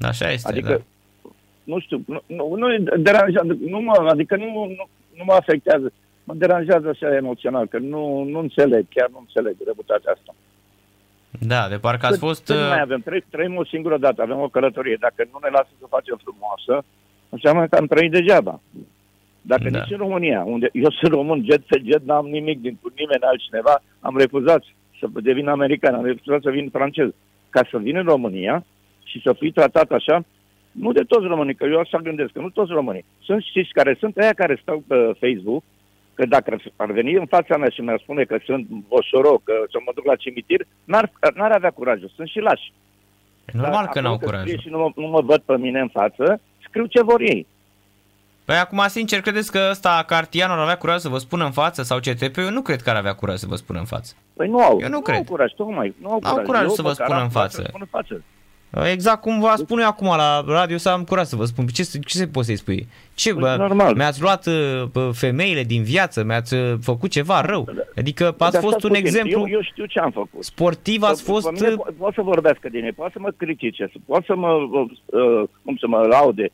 Așa 0.00 0.30
este, 0.30 0.48
Adică, 0.50 0.68
da. 0.68 1.30
nu 1.64 1.78
știu, 1.80 1.98
nu, 2.06 2.20
nu, 2.26 2.54
nu 2.54 2.66
deranjează, 2.96 3.56
nu 3.66 3.80
mă, 3.80 4.06
adică 4.10 4.36
nu, 4.36 4.44
nu, 4.78 4.84
nu 5.18 5.24
mă 5.24 5.32
afectează. 5.32 5.92
Mă 6.24 6.34
deranjează 6.34 6.88
așa 6.88 7.14
emoțional, 7.14 7.66
că 7.66 7.78
nu, 7.78 8.22
nu 8.22 8.38
înțeleg, 8.38 8.84
chiar 8.94 9.08
nu 9.10 9.18
înțeleg 9.18 9.56
reputația 9.66 10.12
asta. 10.14 10.34
Da, 11.40 11.68
de 11.68 11.76
parcă 11.76 12.06
ați 12.06 12.18
Cât- 12.18 12.26
fost... 12.28 12.44
cât 12.44 12.54
uh, 12.56 12.68
mai 12.68 12.80
avem? 12.80 13.00
Trăi, 13.00 13.24
trăim 13.30 13.56
o 13.56 13.64
singură 13.64 13.98
dată, 13.98 14.22
avem 14.22 14.40
o 14.40 14.48
călătorie. 14.48 14.96
Dacă 15.00 15.28
nu 15.32 15.38
ne 15.42 15.48
lasă 15.48 15.68
să 15.80 15.86
facem 15.88 16.20
frumoasă, 16.24 16.86
înseamnă 17.28 17.66
că 17.66 17.76
am 17.76 17.86
trăit 17.86 18.10
degeaba. 18.10 18.60
Dacă 19.46 19.70
Da. 19.70 19.78
nici 19.78 19.90
în 19.90 19.96
România, 20.06 20.42
unde 20.44 20.68
eu 20.72 20.90
sunt 20.90 21.12
român, 21.12 21.44
jet 21.44 21.62
pe 21.66 21.82
jet, 21.84 22.02
n-am 22.04 22.26
nimic 22.26 22.60
din 22.60 22.78
cu 22.82 22.92
nimeni 22.96 23.22
altcineva, 23.22 23.82
am 24.00 24.16
refuzat 24.16 24.62
să 24.98 25.06
devin 25.22 25.48
american, 25.48 25.94
am 25.94 26.04
refuzat 26.04 26.42
să 26.42 26.50
vin 26.50 26.68
francez. 26.68 27.08
Ca 27.50 27.60
să 27.70 27.78
vin 27.78 27.96
în 27.96 28.04
România 28.04 28.64
și 29.04 29.20
să 29.24 29.32
fii 29.38 29.50
tratat 29.50 29.90
așa, 29.90 30.24
nu 30.70 30.92
de 30.92 31.02
toți 31.02 31.26
românii, 31.26 31.54
că 31.54 31.64
eu 31.64 31.78
așa 31.78 31.98
gândesc, 31.98 32.32
că 32.32 32.40
nu 32.40 32.50
toți 32.50 32.72
românii. 32.72 33.04
Sunt 33.22 33.42
știți 33.42 33.72
care 33.72 33.96
sunt 33.98 34.16
aia 34.16 34.32
care 34.32 34.58
stau 34.62 34.82
pe 34.86 34.96
Facebook, 35.20 35.62
că 36.14 36.26
dacă 36.26 36.56
ar 36.76 36.90
veni 36.92 37.12
în 37.12 37.26
fața 37.26 37.56
mea 37.56 37.68
și 37.68 37.80
mi-ar 37.80 38.00
spune 38.02 38.24
că 38.24 38.36
sunt 38.44 38.66
boșoroc, 38.88 39.42
că 39.44 39.54
să 39.70 39.78
mă 39.84 39.92
duc 39.94 40.04
la 40.04 40.16
cimitir, 40.16 40.66
n-ar, 40.84 41.12
n-ar 41.34 41.52
avea 41.52 41.70
curajul. 41.70 42.12
Sunt 42.14 42.28
și 42.28 42.38
lași. 42.38 42.72
Normal 43.52 43.72
Dar 43.72 43.82
că 43.82 43.98
acolo 43.98 44.06
n-au 44.06 44.14
scrie 44.14 44.30
curajul. 44.30 44.58
Și 44.60 44.68
nu 44.68 44.78
mă, 44.78 44.92
nu 44.96 45.06
mă 45.06 45.20
văd 45.20 45.40
pe 45.40 45.56
mine 45.56 45.80
în 45.80 45.88
față, 45.88 46.40
scriu 46.68 46.86
ce 46.86 47.02
vor 47.02 47.20
ei. 47.20 47.46
Păi 48.44 48.56
acum, 48.56 48.82
sincer, 48.88 49.20
credeți 49.20 49.50
că 49.52 49.66
ăsta 49.70 50.04
Cartian 50.06 50.50
ar 50.50 50.58
avea 50.58 50.76
curaj 50.76 51.00
să 51.00 51.08
vă 51.08 51.18
spună 51.18 51.44
în 51.44 51.50
față 51.50 51.82
sau 51.82 51.98
CTP? 51.98 52.36
Eu 52.36 52.50
nu 52.50 52.60
cred 52.62 52.82
că 52.82 52.90
ar 52.90 52.96
avea 52.96 53.12
curaj 53.14 53.36
să 53.38 53.46
vă 53.46 53.56
spună 53.56 53.78
în 53.78 53.84
față. 53.84 54.14
Păi 54.36 54.48
nu 54.48 54.58
au. 54.60 54.78
Eu 54.82 54.88
nu 54.88 54.94
au 54.94 55.00
cred. 55.00 55.26
curaj, 55.26 55.52
tocmai. 55.52 55.94
Nu 56.00 56.10
au 56.10 56.18
N-au 56.22 56.30
curaj. 56.32 56.46
curaj 56.46 56.62
Eu, 56.62 56.68
să 56.68 56.82
vă 56.82 56.88
măcar 56.88 57.06
spună 57.06 57.18
am 57.18 57.24
în 57.24 57.30
curaj 57.32 57.44
față. 57.44 57.60
să 57.60 57.66
spun 57.68 57.80
în 57.80 57.88
față. 57.90 58.22
Exact 58.90 59.20
cum 59.20 59.40
vă 59.40 59.52
spun 59.56 59.78
eu 59.78 59.86
acum 59.86 60.06
la 60.06 60.44
radio, 60.46 60.76
să 60.76 60.88
am 60.88 61.04
curaj 61.04 61.26
să 61.26 61.36
vă 61.36 61.44
spun. 61.44 61.66
Ce, 61.66 61.82
ce 61.82 62.16
se 62.16 62.26
poate 62.26 62.46
să-i 62.48 62.56
spui? 62.56 62.88
Ce, 63.14 63.32
Păi, 63.32 63.40
bă, 63.40 63.54
normal. 63.58 63.94
mi-ați 63.94 64.20
luat 64.20 64.46
uh, 64.46 64.82
bă, 64.92 65.10
femeile 65.14 65.62
din 65.62 65.82
viață, 65.82 66.24
mi-ați 66.24 66.54
uh, 66.54 66.74
făcut 66.82 67.10
ceva 67.10 67.40
rău. 67.40 67.68
Adică 67.96 68.24
ați 68.38 68.52
Dar 68.52 68.62
fost 68.62 68.66
stați 68.78 68.84
un 68.84 68.90
puțin, 68.90 69.06
exemplu 69.06 69.38
Eu, 69.40 69.48
eu 69.48 69.62
știu 69.62 69.84
ce 69.84 69.98
am 69.98 70.10
făcut. 70.10 70.44
sportiv, 70.44 71.02
ați 71.02 71.24
Pe- 71.24 71.30
fost... 71.30 71.44
Pe 71.46 71.52
mine 71.54 71.68
uh, 71.68 71.74
po- 71.74 71.96
pot 71.98 72.14
să 72.14 72.20
vorbească 72.22 72.68
din 72.68 72.84
ei, 72.84 72.92
poate 72.92 73.12
să 73.14 73.18
mă 73.20 73.30
critique, 73.36 73.88
să- 73.92 73.98
pot 74.06 74.24
să 74.24 74.34
mă, 74.34 74.48
uh, 74.50 75.42
cum 75.64 75.76
să 75.80 75.86
mă 75.86 75.98
laude. 76.10 76.48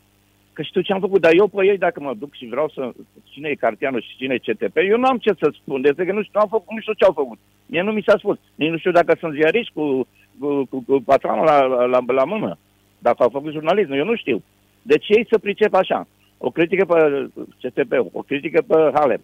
Că 0.60 0.66
știu 0.66 0.80
ce 0.80 0.92
am 0.92 1.00
făcut, 1.00 1.20
dar 1.20 1.32
eu 1.34 1.46
pe 1.46 1.66
ei, 1.66 1.78
dacă 1.78 2.00
mă 2.00 2.14
duc 2.18 2.34
și 2.34 2.46
vreau 2.46 2.68
să... 2.68 2.92
Cine 3.24 3.48
e 3.48 3.54
Cartianu 3.54 4.00
și 4.00 4.16
cine 4.16 4.34
e 4.34 4.52
CTP, 4.52 4.76
eu 4.76 4.98
nu 4.98 5.06
am 5.06 5.18
ce 5.18 5.32
să 5.38 5.52
spun, 5.52 5.80
despre 5.80 6.04
că 6.04 6.12
nu 6.12 6.22
știu, 6.22 6.32
nu, 6.34 6.40
am 6.40 6.48
făcut, 6.48 6.74
nu 6.74 6.80
știu 6.80 6.92
ce 6.92 7.04
au 7.04 7.12
făcut. 7.12 7.38
Mie 7.66 7.82
nu 7.82 7.92
mi 7.92 8.02
s-a 8.06 8.16
spus. 8.18 8.38
Nici 8.54 8.70
nu 8.70 8.78
știu 8.78 8.90
dacă 8.90 9.16
sunt 9.20 9.34
ziariști 9.34 9.72
cu, 9.72 10.06
cu, 10.38 10.64
cu, 10.70 10.84
cu 10.86 11.02
patronul 11.04 11.44
la, 11.44 11.62
la, 11.62 11.84
la, 11.84 12.00
la 12.06 12.24
mână. 12.24 12.58
Dacă 12.98 13.22
au 13.22 13.28
făcut 13.28 13.52
jurnalism, 13.52 13.92
eu 13.92 14.04
nu 14.04 14.16
știu. 14.16 14.42
Deci 14.82 15.08
ei 15.08 15.26
să 15.30 15.38
pricep 15.38 15.74
așa. 15.74 16.06
O 16.38 16.50
critică 16.50 16.84
pe 16.84 17.28
CTP, 17.60 17.92
o 18.12 18.22
critică 18.22 18.62
pe 18.66 18.90
Halep, 18.94 19.20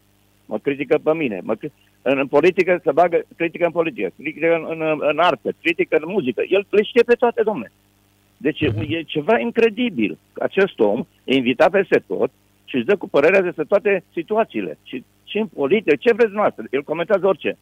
mă 0.47 0.59
critică 0.59 0.99
pe 1.03 1.15
mine, 1.15 1.41
mă, 1.43 1.55
cri- 1.55 1.73
în, 2.03 2.19
în 2.19 2.27
politică 2.27 2.81
se 2.85 2.93
bagă, 2.93 3.23
critică 3.37 3.65
în 3.65 3.73
politică, 3.73 4.09
critică 4.17 4.55
în, 4.55 4.81
în, 4.81 4.99
în 5.11 5.19
artă, 5.19 5.51
critică 5.63 5.97
în 5.97 6.13
muzică. 6.13 6.43
El 6.49 6.67
le 6.71 6.83
știe 6.83 7.03
pe 7.03 7.15
toate, 7.15 7.43
domne. 7.43 7.73
Deci 8.37 8.61
e, 8.61 8.73
e 8.89 9.03
ceva 9.03 9.39
incredibil. 9.39 10.19
Acest 10.41 10.79
om 10.79 11.07
e 11.25 11.35
invitat 11.35 11.71
peste 11.71 12.03
tot 12.07 12.31
și 12.65 12.77
își 12.77 12.85
dă 12.85 12.97
cu 12.97 13.09
părerea 13.09 13.43
despre 13.43 13.65
toate 13.65 14.05
situațiile. 14.13 14.79
Și, 14.83 15.05
și 15.25 15.39
în 15.39 15.47
politică, 15.47 15.97
ce 15.97 16.13
vreți 16.13 16.33
noastră? 16.33 16.65
El 16.71 16.83
comentează 16.83 17.27
orice. 17.27 17.57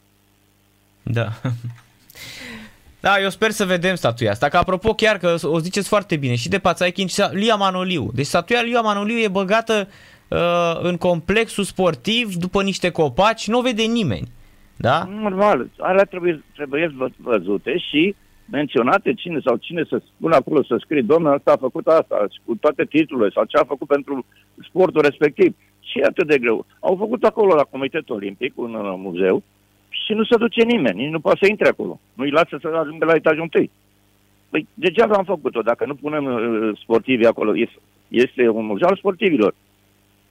Da. 1.02 1.28
Da, 3.00 3.20
eu 3.20 3.28
sper 3.28 3.50
să 3.50 3.64
vedem 3.64 3.94
statuia 3.94 4.30
asta. 4.30 4.48
Că 4.48 4.56
apropo, 4.56 4.94
chiar 4.94 5.18
că 5.18 5.34
o 5.42 5.58
ziceți 5.58 5.88
foarte 5.88 6.16
bine 6.16 6.34
și 6.34 6.48
de 6.48 6.58
Pațaichin 6.58 7.06
și 7.06 7.22
Lia 7.30 7.54
Manoliu. 7.54 8.10
Deci 8.14 8.26
statuia 8.26 8.60
Lia 8.60 8.80
Manoliu 8.80 9.16
e 9.16 9.28
băgată 9.28 9.88
uh, 10.28 10.38
în 10.82 10.96
complexul 10.96 11.64
sportiv 11.64 12.34
după 12.34 12.62
niște 12.62 12.90
copaci, 12.90 13.48
nu 13.48 13.58
o 13.58 13.62
vede 13.62 13.82
nimeni. 13.82 14.28
Da? 14.76 15.08
Normal, 15.20 15.68
alea 15.78 16.04
trebuie, 16.04 16.44
trebuie 16.54 16.94
vă- 16.96 17.08
văzute 17.16 17.78
și 17.78 18.14
menționate 18.50 19.14
cine 19.14 19.40
sau 19.44 19.56
cine 19.56 19.82
să 19.88 20.02
spună 20.04 20.34
acolo 20.34 20.62
să 20.62 20.76
scrie, 20.78 21.02
domnul 21.02 21.34
ăsta 21.34 21.52
a 21.52 21.56
făcut 21.56 21.86
asta 21.86 22.26
și 22.32 22.38
cu 22.44 22.56
toate 22.60 22.84
titlurile 22.84 23.30
sau 23.34 23.44
ce 23.44 23.56
a 23.56 23.64
făcut 23.64 23.88
pentru 23.88 24.26
sportul 24.68 25.02
respectiv. 25.02 25.56
Și 25.80 25.98
e 25.98 26.04
atât 26.04 26.26
de 26.26 26.38
greu. 26.38 26.66
Au 26.80 26.96
făcut 26.96 27.24
acolo 27.24 27.54
la 27.54 27.62
Comitetul 27.62 28.16
Olimpic, 28.16 28.52
un 28.56 28.74
uh, 28.74 28.94
muzeu, 28.96 29.42
și 29.88 30.12
nu 30.12 30.24
se 30.24 30.36
duce 30.36 30.62
nimeni, 30.64 31.02
nici 31.02 31.12
nu 31.12 31.20
poate 31.20 31.38
să 31.42 31.50
intre 31.50 31.68
acolo. 31.68 32.00
Nu-i 32.14 32.30
lasă 32.30 32.58
să 32.60 32.68
ajungă 32.68 33.04
la 33.04 33.14
etajul 33.14 33.42
întâi. 33.42 33.70
Păi 34.50 34.66
degeaba 34.74 35.14
am 35.14 35.24
făcut-o, 35.24 35.60
dacă 35.62 35.86
nu 35.86 35.94
punem 35.94 36.24
uh, 36.24 36.78
sportivii 36.82 37.26
acolo. 37.26 37.56
Este, 37.56 37.78
este 38.08 38.48
un 38.48 38.64
muzeu 38.64 38.88
al 38.88 38.96
sportivilor. 38.96 39.54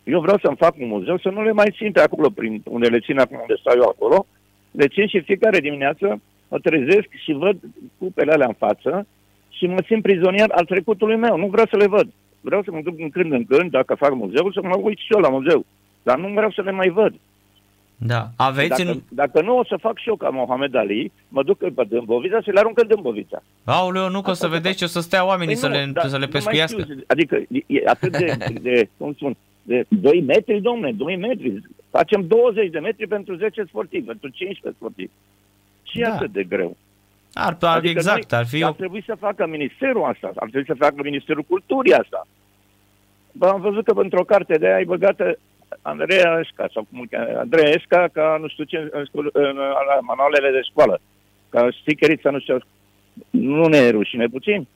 Eu 0.04 0.20
vreau 0.20 0.38
să-mi 0.38 0.56
fac 0.56 0.76
un 0.80 0.88
muzeu, 0.88 1.18
să 1.18 1.30
nu 1.30 1.44
le 1.44 1.52
mai 1.52 1.74
țin 1.78 1.92
pe 1.92 2.02
acolo, 2.02 2.30
prin 2.30 2.62
unde 2.66 2.88
le 2.88 3.00
țin 3.00 3.20
acum 3.20 3.38
unde 3.42 3.56
stau 3.60 3.76
eu 3.76 3.88
acolo. 3.88 4.26
Le 4.72 4.88
țin 4.88 5.08
și 5.08 5.22
fiecare 5.22 5.60
dimineață 5.60 6.22
mă 6.54 6.60
trezesc 6.60 7.10
și 7.24 7.32
văd 7.44 7.58
cupele 7.98 8.32
alea 8.32 8.48
în 8.48 8.58
față 8.66 9.08
și 9.50 9.66
mă 9.66 9.82
țin 9.82 10.02
prizonier 10.02 10.50
al 10.52 10.66
trecutului 10.66 11.16
meu. 11.16 11.38
Nu 11.38 11.48
vreau 11.48 11.66
să 11.70 11.78
le 11.78 11.88
văd. 11.88 12.08
Vreau 12.42 12.64
să 12.64 12.72
mă 12.72 12.82
duc 12.84 13.00
în 13.00 13.10
când 13.10 13.32
în 13.32 13.46
când, 13.46 13.72
dacă 13.72 13.94
fac 13.96 14.14
muzeu, 14.14 14.52
să 14.52 14.60
mă 14.64 14.76
uit 14.82 14.98
și 14.98 15.14
eu 15.14 15.20
la 15.20 15.30
muzeu. 15.30 15.66
Dar 16.04 16.18
nu 16.20 16.28
vreau 16.28 16.52
să 16.52 16.62
le 16.62 16.72
mai 16.72 16.90
văd. 16.90 17.14
Da. 17.98 18.30
Aveți 18.38 18.70
Dacă, 18.70 18.92
în... 18.92 19.02
dacă 19.10 19.42
nu, 19.42 19.58
o 19.58 19.66
să 19.66 19.78
fac 19.80 19.98
și 19.98 20.10
eu 20.10 20.16
ca 20.16 20.30
Mohamed 20.30 20.76
Ali, 20.76 21.12
mă 21.28 21.44
duc 21.44 21.58
pe 21.58 21.84
Dâmbovița 21.90 22.42
și 22.42 22.50
le 22.50 22.60
arunc 22.60 22.80
în 22.82 22.88
Dâmbovița. 22.88 23.44
Aoleu, 23.64 24.10
nu 24.10 24.22
că 24.22 24.30
o 24.30 24.34
să 24.34 24.46
Asta 24.46 24.58
vedeți 24.58 24.78
ce 24.78 24.84
o 24.84 24.88
să 24.88 25.00
stea 25.02 25.26
oamenii 25.26 25.56
să, 25.56 25.68
Păi 25.68 25.78
le, 25.78 25.86
nu, 25.86 25.92
dar 25.92 26.08
să 26.08 26.18
le 26.18 26.26
nu 26.26 26.30
mai 26.32 26.42
pescuiască. 26.42 26.82
știu, 26.82 27.04
adică 27.08 27.36
e 27.68 27.82
atât 27.86 28.18
de, 28.18 28.38
de, 28.62 28.90
cum 28.98 29.14
spun, 29.14 29.36
de 29.64 29.86
2 29.88 30.22
metri, 30.22 30.62
domne, 30.62 30.92
2 30.92 31.18
metri. 31.18 31.62
Facem 31.90 32.28
20 32.28 32.70
de 32.70 32.80
metri 32.80 33.08
pentru 33.08 33.36
10 33.36 33.64
sportivi, 33.68 34.06
pentru 34.06 34.30
15 34.30 34.80
sportivi. 34.80 35.12
Și 35.94 36.00
e 36.02 36.04
Da. 36.04 36.14
atât 36.14 36.32
de 36.32 36.44
greu. 36.44 36.78
Ar, 37.34 37.58
ar, 37.62 37.78
Adică 37.78 37.90
exact, 37.98 38.32
noi, 38.32 38.40
ar 38.40 38.48
fi 38.48 38.64
ar 38.64 38.70
o... 38.70 38.74
trebui 38.74 39.04
să 39.06 39.16
facă 39.20 39.48
ministerul 39.48 40.04
asta, 40.04 40.32
ar 40.36 40.50
trebui 40.50 40.66
să 40.66 40.74
facă 40.78 40.96
ministerul 41.04 41.44
culturii 41.44 41.94
asta. 41.94 42.28
Bă, 43.32 43.48
am 43.48 43.62
văzut 43.62 43.86
că 43.86 43.94
într-o 43.96 44.24
carte 44.24 44.58
de 44.58 44.66
aia 44.66 44.76
ai 44.76 44.86
băgată 44.86 45.38
Andreea 45.82 46.40
Esca, 46.44 46.68
sau 46.74 46.88
cum 46.90 47.00
îl 47.00 47.08
cheamă, 47.12 47.40
Andreea 47.40 47.70
Esca, 47.70 48.08
ca 48.12 48.38
nu 48.42 48.48
știu 48.48 48.64
ce, 48.64 48.78
în, 48.92 49.06
scol- 49.06 49.30
în, 49.34 49.56
la 49.90 50.00
manualele 50.02 50.52
de 50.52 50.62
școală, 50.62 51.02
ca 51.50 51.68
stickerița, 51.82 52.30
nu 52.30 52.40
știu, 52.40 52.58
nu 53.30 53.66
ne 53.68 53.78
e 53.78 53.90
rușine 53.90 54.28
puțin? 54.28 54.68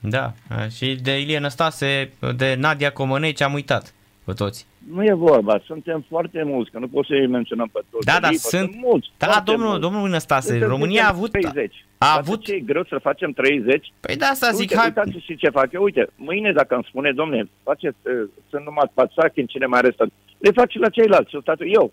Da, 0.00 0.32
și 0.76 0.94
de 1.02 1.20
Ilie 1.20 1.38
Năstase, 1.38 2.10
de 2.36 2.54
Nadia 2.58 2.92
Comăneci 2.92 3.40
am 3.40 3.52
uitat 3.52 3.94
pe 4.26 4.32
toți. 4.32 4.66
Nu 4.94 5.04
e 5.04 5.12
vorba, 5.12 5.60
suntem 5.66 6.04
foarte 6.08 6.42
mulți, 6.42 6.70
că 6.70 6.78
nu 6.78 6.88
pot 6.88 7.06
să-i 7.06 7.26
menționăm 7.26 7.68
pe 7.72 7.80
toți. 7.90 8.06
Da, 8.06 8.16
da, 8.20 8.28
Lipă, 8.28 8.48
sunt- 8.48 8.74
mulți. 8.76 9.08
Da, 9.18 9.26
foarte 9.26 9.50
domnul, 9.50 9.66
mulți. 9.68 9.82
domnul 9.82 10.08
Năstase, 10.08 10.48
Suntem- 10.50 10.68
România 10.68 11.02
a 11.08 11.14
suntem 11.14 11.16
avut... 11.18 11.30
30. 11.54 11.84
A 11.98 12.06
Dar 12.06 12.18
avut... 12.18 12.42
Ce 12.44 12.52
e 12.52 12.58
greu 12.60 12.84
să 12.84 12.98
facem 13.02 13.30
30? 13.32 13.92
Păi 14.00 14.16
da, 14.16 14.26
asta 14.26 14.50
zic, 14.50 14.58
Uite, 14.60 14.76
hai... 14.76 14.86
uitați 14.86 15.24
și 15.24 15.36
ce 15.36 15.48
fac 15.48 15.72
eu. 15.72 15.82
Uite, 15.82 16.06
mâine 16.16 16.52
dacă 16.52 16.74
îmi 16.74 16.86
spune, 16.88 17.12
domne, 17.12 17.48
faceți, 17.62 17.96
uh, 18.02 18.28
sunt 18.50 18.64
numai 18.64 18.90
Pațachi 18.94 19.40
în 19.40 19.46
cine 19.46 19.66
mai 19.66 19.80
restă, 19.80 20.06
le 20.38 20.50
fac 20.50 20.70
și 20.70 20.78
la 20.78 20.88
ceilalți, 20.88 21.36
o 21.36 21.40
statu 21.40 21.66
eu. 21.66 21.92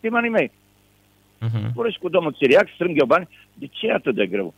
Primanii 0.00 0.30
mei. 0.30 0.50
Mhm. 1.40 1.72
Pură 1.74 1.88
și 1.90 1.98
cu 1.98 2.08
domnul 2.08 2.32
Țiriac, 2.38 2.68
strâng 2.74 2.98
eu 2.98 3.06
bani. 3.06 3.28
De 3.54 3.66
ce 3.70 3.86
e 3.86 3.92
atât 3.92 4.14
de 4.14 4.26
greu? 4.26 4.54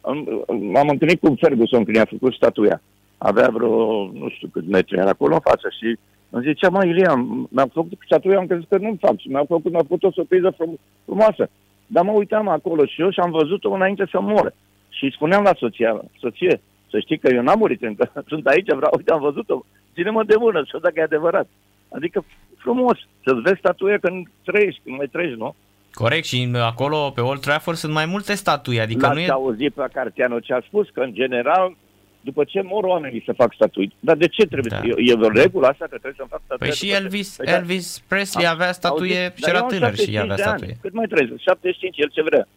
Am, 0.00 0.44
m-am 0.72 0.88
întâlnit 0.88 1.20
cu 1.20 1.34
Ferguson 1.40 1.84
când 1.84 1.96
i-a 1.96 2.04
făcut 2.04 2.34
statuia. 2.34 2.82
Avea 3.22 3.48
vreo, 3.52 3.74
nu 4.12 4.28
știu 4.28 4.48
câți 4.52 4.68
metri 4.68 4.96
era 4.96 5.08
acolo 5.08 5.34
în 5.34 5.40
față 5.40 5.68
și 5.80 5.98
îmi 6.30 6.42
zicea, 6.42 6.68
mă, 6.68 6.84
Ilie, 6.84 7.06
am- 7.06 7.48
mi-am 7.50 7.70
făcut 7.72 7.98
statuia, 8.04 8.38
am 8.38 8.46
crezut 8.46 8.68
că 8.68 8.76
nu-mi 8.78 8.96
fac 9.00 9.18
și 9.18 9.28
mi-a 9.28 9.44
făcut, 9.48 9.70
mi-a 9.72 9.86
făcut 9.88 10.02
o 10.02 10.10
surpriză 10.10 10.50
frum- 10.50 10.80
frumoasă. 11.04 11.50
Dar 11.86 12.04
mă 12.04 12.10
uitam 12.12 12.48
acolo 12.48 12.84
și 12.86 13.00
eu 13.00 13.10
și 13.10 13.20
am 13.20 13.30
văzut-o 13.30 13.70
înainte 13.72 14.06
să 14.10 14.20
mor. 14.20 14.52
Și 14.88 15.04
îi 15.04 15.12
spuneam 15.12 15.42
la 15.42 15.54
soția, 15.58 16.00
soție, 16.20 16.60
să 16.90 16.98
știi 16.98 17.18
că 17.18 17.28
eu 17.34 17.42
n-am 17.42 17.58
murit 17.58 17.82
încă, 17.82 18.12
sunt 18.30 18.46
aici, 18.46 18.66
vreau, 18.74 18.92
uite, 18.96 19.12
am 19.12 19.20
văzut-o, 19.20 19.60
ține-mă 19.94 20.24
de 20.24 20.34
mână, 20.38 20.64
să 20.70 20.78
dacă 20.82 20.94
e 20.96 21.02
adevărat. 21.02 21.48
Adică 21.88 22.24
frumos, 22.56 22.98
să-ți 23.24 23.40
vezi 23.40 23.58
statuia 23.58 23.98
când 23.98 24.26
trăiești, 24.44 24.80
când 24.84 24.96
mai 24.96 25.06
trăiești, 25.06 25.38
nu? 25.38 25.54
Corect, 25.92 26.24
și 26.24 26.48
acolo 26.62 27.10
pe 27.14 27.20
Old 27.20 27.40
Trafford 27.40 27.76
sunt 27.76 27.92
mai 27.92 28.06
multe 28.06 28.34
statui, 28.34 28.80
adică 28.80 29.06
L-ați 29.06 29.18
nu 29.18 29.24
e... 29.24 29.28
auzit 29.28 29.72
pe 29.72 29.86
Carteanu 29.92 30.38
ce 30.38 30.52
a 30.52 30.60
spus? 30.60 30.88
Că, 30.88 31.00
în 31.00 31.12
general, 31.14 31.76
după 32.20 32.44
ce 32.44 32.60
mor 32.62 32.84
oamenii 32.84 33.22
să 33.26 33.32
fac 33.32 33.52
statui. 33.54 33.92
Dar 34.00 34.16
de 34.16 34.26
ce 34.28 34.46
trebuie? 34.46 34.70
Da. 34.70 34.80
Da. 34.80 34.86
E, 34.86 34.94
e 34.96 35.12
o 35.12 35.28
regulă 35.30 35.66
asta 35.66 35.84
că 35.90 35.96
trebuie 35.98 36.14
să 36.16 36.24
fac 36.28 36.40
statuie? 36.44 36.68
Păi 36.70 36.76
și 36.76 36.84
după 36.86 36.96
ce- 36.96 37.02
Elvis, 37.02 37.36
Păi 37.36 37.46
da. 37.46 37.56
Elvis 37.56 38.02
Presley 38.08 38.46
Am- 38.46 38.52
avea 38.54 38.72
statuie 38.72 39.16
Auziți? 39.18 39.34
și 39.36 39.40
Dar 39.40 39.50
era 39.50 39.58
eu 39.58 39.64
am 39.64 39.70
tânăr 39.70 39.94
și 39.94 40.10
75 40.10 40.22
avea 40.22 40.36
de 40.36 40.42
ani. 40.42 40.58
statuie. 40.58 40.76
Cât 40.80 40.92
mai 40.92 41.06
trăiesc? 41.06 41.32
75, 41.42 41.96
el 41.98 42.10
ce 42.12 42.22
vrea. 42.22 42.48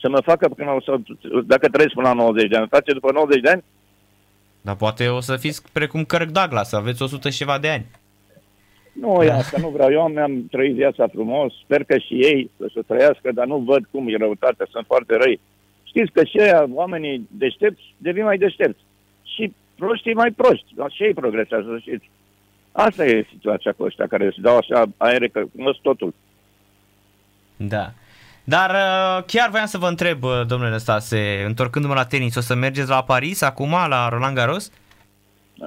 Să 0.00 0.08
mă 0.08 0.20
facă 0.20 0.48
până 0.48 0.70
o 0.70 0.80
să, 0.80 0.96
dacă 1.46 1.68
trăiesc 1.68 1.94
până 1.94 2.08
la 2.08 2.14
90 2.14 2.48
de 2.50 2.56
ani. 2.56 2.68
Face 2.68 2.92
după 2.92 3.12
90 3.12 3.40
de 3.40 3.48
ani? 3.50 3.64
Dar 4.60 4.76
poate 4.76 5.06
o 5.08 5.20
să 5.20 5.36
fiți 5.36 5.62
precum 5.72 6.02
Kirk 6.04 6.30
Douglas, 6.30 6.68
să 6.68 6.76
aveți 6.76 7.02
100 7.02 7.30
și 7.30 7.36
ceva 7.38 7.58
de 7.58 7.68
ani. 7.68 7.86
Nu, 8.92 9.22
e 9.22 9.30
asta, 9.30 9.56
nu 9.60 9.68
vreau. 9.68 9.90
Eu 9.92 10.02
am, 10.02 10.16
am 10.18 10.46
trăit 10.50 10.74
viața 10.74 11.06
frumos, 11.08 11.52
sper 11.64 11.84
că 11.84 11.98
și 11.98 12.14
ei 12.14 12.50
să 12.58 12.70
se 12.74 12.80
trăiască, 12.86 13.32
dar 13.34 13.46
nu 13.46 13.56
văd 13.58 13.82
cum 13.90 14.08
e 14.08 14.16
răutatea, 14.16 14.66
sunt 14.70 14.86
foarte 14.86 15.16
răi. 15.16 15.40
Știți 15.82 16.12
că 16.12 16.24
și 16.24 16.38
aia, 16.40 16.66
oamenii 16.72 17.28
deștepți 17.30 17.82
devin 17.96 18.24
mai 18.24 18.38
deștepți. 18.38 18.80
Și 19.78 19.84
proștii 19.84 20.14
mai 20.14 20.30
proști. 20.30 20.74
Dar 20.74 20.90
și 20.90 21.02
ei 21.02 21.14
progresează, 21.14 21.66
să 21.70 21.78
știți. 21.78 22.10
Asta 22.72 23.04
e 23.04 23.26
situația 23.30 23.72
cu 23.76 23.82
ăștia 23.82 24.06
care 24.06 24.26
își 24.26 24.40
dau 24.40 24.56
așa 24.56 24.84
aere 24.96 25.28
că 25.28 25.42
cunosc 25.56 25.78
totul. 25.80 26.14
Da. 27.56 27.92
Dar 28.44 28.70
uh, 28.70 29.24
chiar 29.26 29.50
voiam 29.50 29.66
să 29.66 29.78
vă 29.78 29.86
întreb, 29.86 30.22
uh, 30.22 30.46
domnule 30.46 30.70
Năstase, 30.70 31.44
întorcându-mă 31.46 31.94
la 31.94 32.04
tenis, 32.04 32.36
o 32.36 32.40
să 32.40 32.54
mergeți 32.54 32.88
la 32.88 33.02
Paris 33.02 33.42
acum, 33.42 33.70
la 33.88 34.08
Roland 34.08 34.36
Garros? 34.36 34.72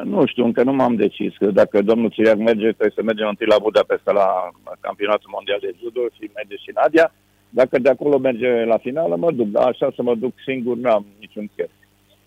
Nu 0.03 0.25
știu, 0.25 0.45
încă 0.45 0.63
nu 0.63 0.73
m-am 0.73 0.95
decis. 0.95 1.37
Că 1.37 1.45
dacă 1.45 1.81
domnul 1.81 2.11
Țiriac 2.11 2.37
merge, 2.37 2.71
trebuie 2.71 2.91
să 2.95 3.03
mergem 3.03 3.27
întâi 3.27 3.47
la 3.47 3.59
Budapesta 3.61 4.11
la 4.11 4.27
campionatul 4.79 5.29
mondial 5.33 5.57
de 5.61 5.75
judo 5.79 6.01
și 6.13 6.31
merge 6.35 6.55
și 6.55 6.71
Nadia. 6.73 7.13
Dacă 7.49 7.79
de 7.79 7.89
acolo 7.89 8.17
merge 8.17 8.63
la 8.63 8.77
finală, 8.77 9.15
mă 9.15 9.31
duc. 9.31 9.47
Dar 9.47 9.67
așa 9.67 9.91
să 9.95 10.01
mă 10.01 10.15
duc 10.15 10.33
singur, 10.45 10.77
nu 10.77 10.89
am 10.89 11.05
niciun 11.19 11.49
chef. 11.55 11.71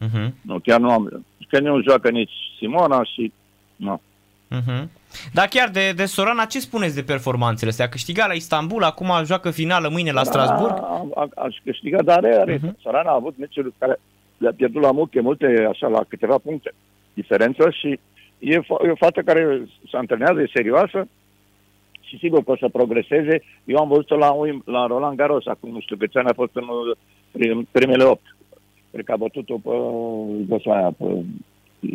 Uh-huh. 0.04 0.28
Nu, 0.40 0.58
chiar 0.58 0.80
nu 0.80 0.90
am. 0.90 1.24
Că 1.54 1.60
nu 1.60 1.82
joacă 1.82 2.10
nici 2.10 2.32
Simona 2.58 3.04
și... 3.04 3.32
Nu. 3.76 4.00
Uh-huh. 4.50 4.84
Dar 5.32 5.46
chiar 5.46 5.68
de, 5.68 5.92
de 5.96 6.04
Sorana, 6.04 6.44
ce 6.44 6.60
spuneți 6.60 6.94
de 6.94 7.02
performanțele 7.02 7.70
astea? 7.70 7.84
A 7.84 7.88
câștigat 7.88 8.26
la 8.28 8.32
Istanbul, 8.34 8.82
acum 8.82 9.10
joacă 9.24 9.50
finală 9.50 9.88
mâine 9.88 10.10
la 10.10 10.22
Strasburg? 10.22 10.72
A, 10.72 11.08
a, 11.14 11.28
aș 11.36 11.56
câștiga, 11.64 12.02
dar 12.02 12.16
are, 12.16 12.34
are. 12.34 12.54
Mhm. 12.54 12.70
Uh-huh. 12.70 12.80
Sorana 12.82 13.10
a 13.10 13.14
avut 13.14 13.38
meciuri 13.38 13.72
care 13.78 14.00
le-a 14.38 14.52
pierdut 14.56 14.82
la 14.82 14.90
muche, 14.90 15.20
multe, 15.20 15.66
așa, 15.70 15.86
la 15.86 16.04
câteva 16.08 16.38
puncte 16.38 16.74
diferență 17.14 17.70
și 17.70 17.98
e, 18.38 18.58
fo- 18.58 18.86
e 18.86 18.90
o 18.90 18.94
fată 19.04 19.20
care 19.22 19.68
se 19.90 19.96
antrenează, 19.96 20.40
e 20.40 20.50
serioasă 20.54 21.08
și 22.00 22.18
sigur 22.18 22.44
că 22.44 22.50
o 22.50 22.56
să 22.56 22.68
progreseze. 22.68 23.42
Eu 23.64 23.76
am 23.76 23.88
văzut-o 23.88 24.16
la, 24.16 24.30
Wim- 24.32 24.64
la 24.64 24.86
Roland 24.86 25.16
Garros, 25.16 25.46
acum 25.46 25.70
nu 25.70 25.80
știu 25.80 25.96
câți 25.96 26.16
ani 26.16 26.28
a 26.28 26.34
fost 26.34 26.50
în 26.52 26.64
prim, 27.32 27.68
primele 27.70 28.04
opt. 28.04 28.33
Cred 28.94 29.06
că 29.06 29.12
a 29.12 29.16
bătut-o 29.16 29.54
pe, 29.58 29.70
pe, 30.48 30.70
aia, 30.70 30.90
pe 30.98 31.04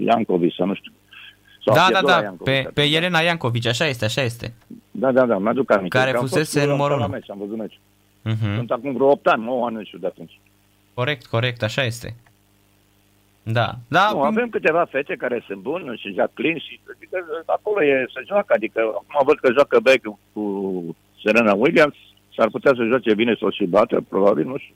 Iancovic 0.05 0.53
sau 0.53 0.65
nu 0.65 0.73
știu. 0.73 0.91
Sau 1.65 1.73
a 1.73 1.77
Da, 1.77 1.81
da, 1.81 1.87
pierdut 1.87 2.09
la 2.09 2.15
da, 2.15 2.21
Iancovic 2.21 2.43
pe, 2.53 2.59
atunci. 2.59 2.73
pe 2.73 2.81
Elena 2.95 3.19
Iancovici, 3.19 3.65
așa 3.65 3.85
este, 3.85 4.05
așa 4.05 4.21
este. 4.21 4.53
Da, 4.91 5.11
da, 5.11 5.25
da, 5.25 5.37
mi-aduc 5.37 5.71
aminte. 5.71 5.97
Care 5.97 6.11
Că 6.11 6.17
am 6.17 6.23
fusese 6.25 6.59
fost 6.59 6.65
cu 6.65 6.71
numărul 6.71 6.97
la 6.97 7.03
unu. 7.05 7.13
meci, 7.13 7.29
am 7.29 7.37
văzut 7.37 7.57
meci. 7.57 7.79
Uh-huh. 8.25 8.55
Sunt 8.55 8.71
acum 8.71 8.93
vreo 8.93 9.09
8 9.11 9.27
ani, 9.27 9.43
9 9.43 9.65
ani, 9.65 9.75
nu 9.75 9.83
știu 9.83 9.97
de 9.97 10.07
atunci. 10.07 10.39
Corect, 10.93 11.25
corect, 11.25 11.63
așa 11.63 11.83
este. 11.83 12.15
Da, 13.43 13.73
da, 13.87 14.09
Nu, 14.11 14.21
avem 14.21 14.49
câteva 14.49 14.85
fete 14.89 15.15
care 15.15 15.43
sunt 15.47 15.59
bune 15.61 15.95
și 15.95 16.13
Jacqueline 16.13 16.59
și 16.59 16.79
adică, 16.95 17.17
acolo 17.45 17.83
e 17.83 18.05
să 18.13 18.21
joacă. 18.27 18.53
Adică 18.53 18.79
acum 18.79 19.25
văd 19.25 19.39
că 19.39 19.51
joacă 19.51 19.79
Beck 19.79 20.03
cu 20.33 20.43
Serena 21.23 21.53
Williams. 21.53 21.95
S-ar 22.35 22.49
putea 22.49 22.71
să 22.75 22.83
joace 22.83 23.13
bine 23.13 23.35
să 23.39 23.45
o 23.45 23.49
și 23.49 23.65
bată, 23.65 24.01
probabil, 24.09 24.45
nu 24.45 24.57
știu. 24.57 24.73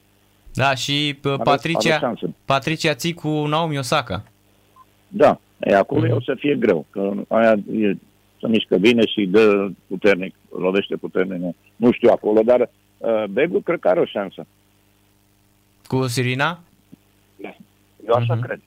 Da 0.53 0.75
și 0.75 1.15
uh, 1.23 1.31
Are- 1.31 1.33
are 1.33 1.43
Patricia, 1.43 1.97
șansă. 1.99 2.29
Patricia 2.45 2.93
Ții 2.93 3.13
cu 3.13 3.27
Naomi 3.27 3.77
Osaka. 3.77 4.23
Da, 5.07 5.39
e, 5.59 5.75
acolo 5.75 5.99
Mhm. 6.01 6.09
mm-hmm. 6.09 6.15
o 6.17 6.21
să 6.21 6.35
fie 6.39 6.55
greu, 6.55 6.85
că 6.89 7.11
aia 7.27 7.51
e, 7.73 7.93
se 8.39 8.47
mișcă 8.47 8.77
bine 8.77 9.05
și 9.05 9.25
dă 9.25 9.69
puternic, 9.87 10.35
lovește 10.57 10.95
puternic. 10.95 11.39
Nu, 11.41 11.55
nu 11.75 11.91
știu 11.91 12.09
acolo, 12.11 12.41
dar 12.45 12.69
uh, 12.97 13.23
Begu 13.29 13.59
cred 13.59 13.79
că 13.79 13.87
are 13.87 13.99
o 13.99 14.05
șansă. 14.05 14.45
Cu 15.87 16.07
Sirina? 16.07 16.59
Eu 18.07 18.13
așa 18.13 18.33
Mhm. 18.33 18.37
mm-hmm. 18.41 18.45
cred. 18.45 18.61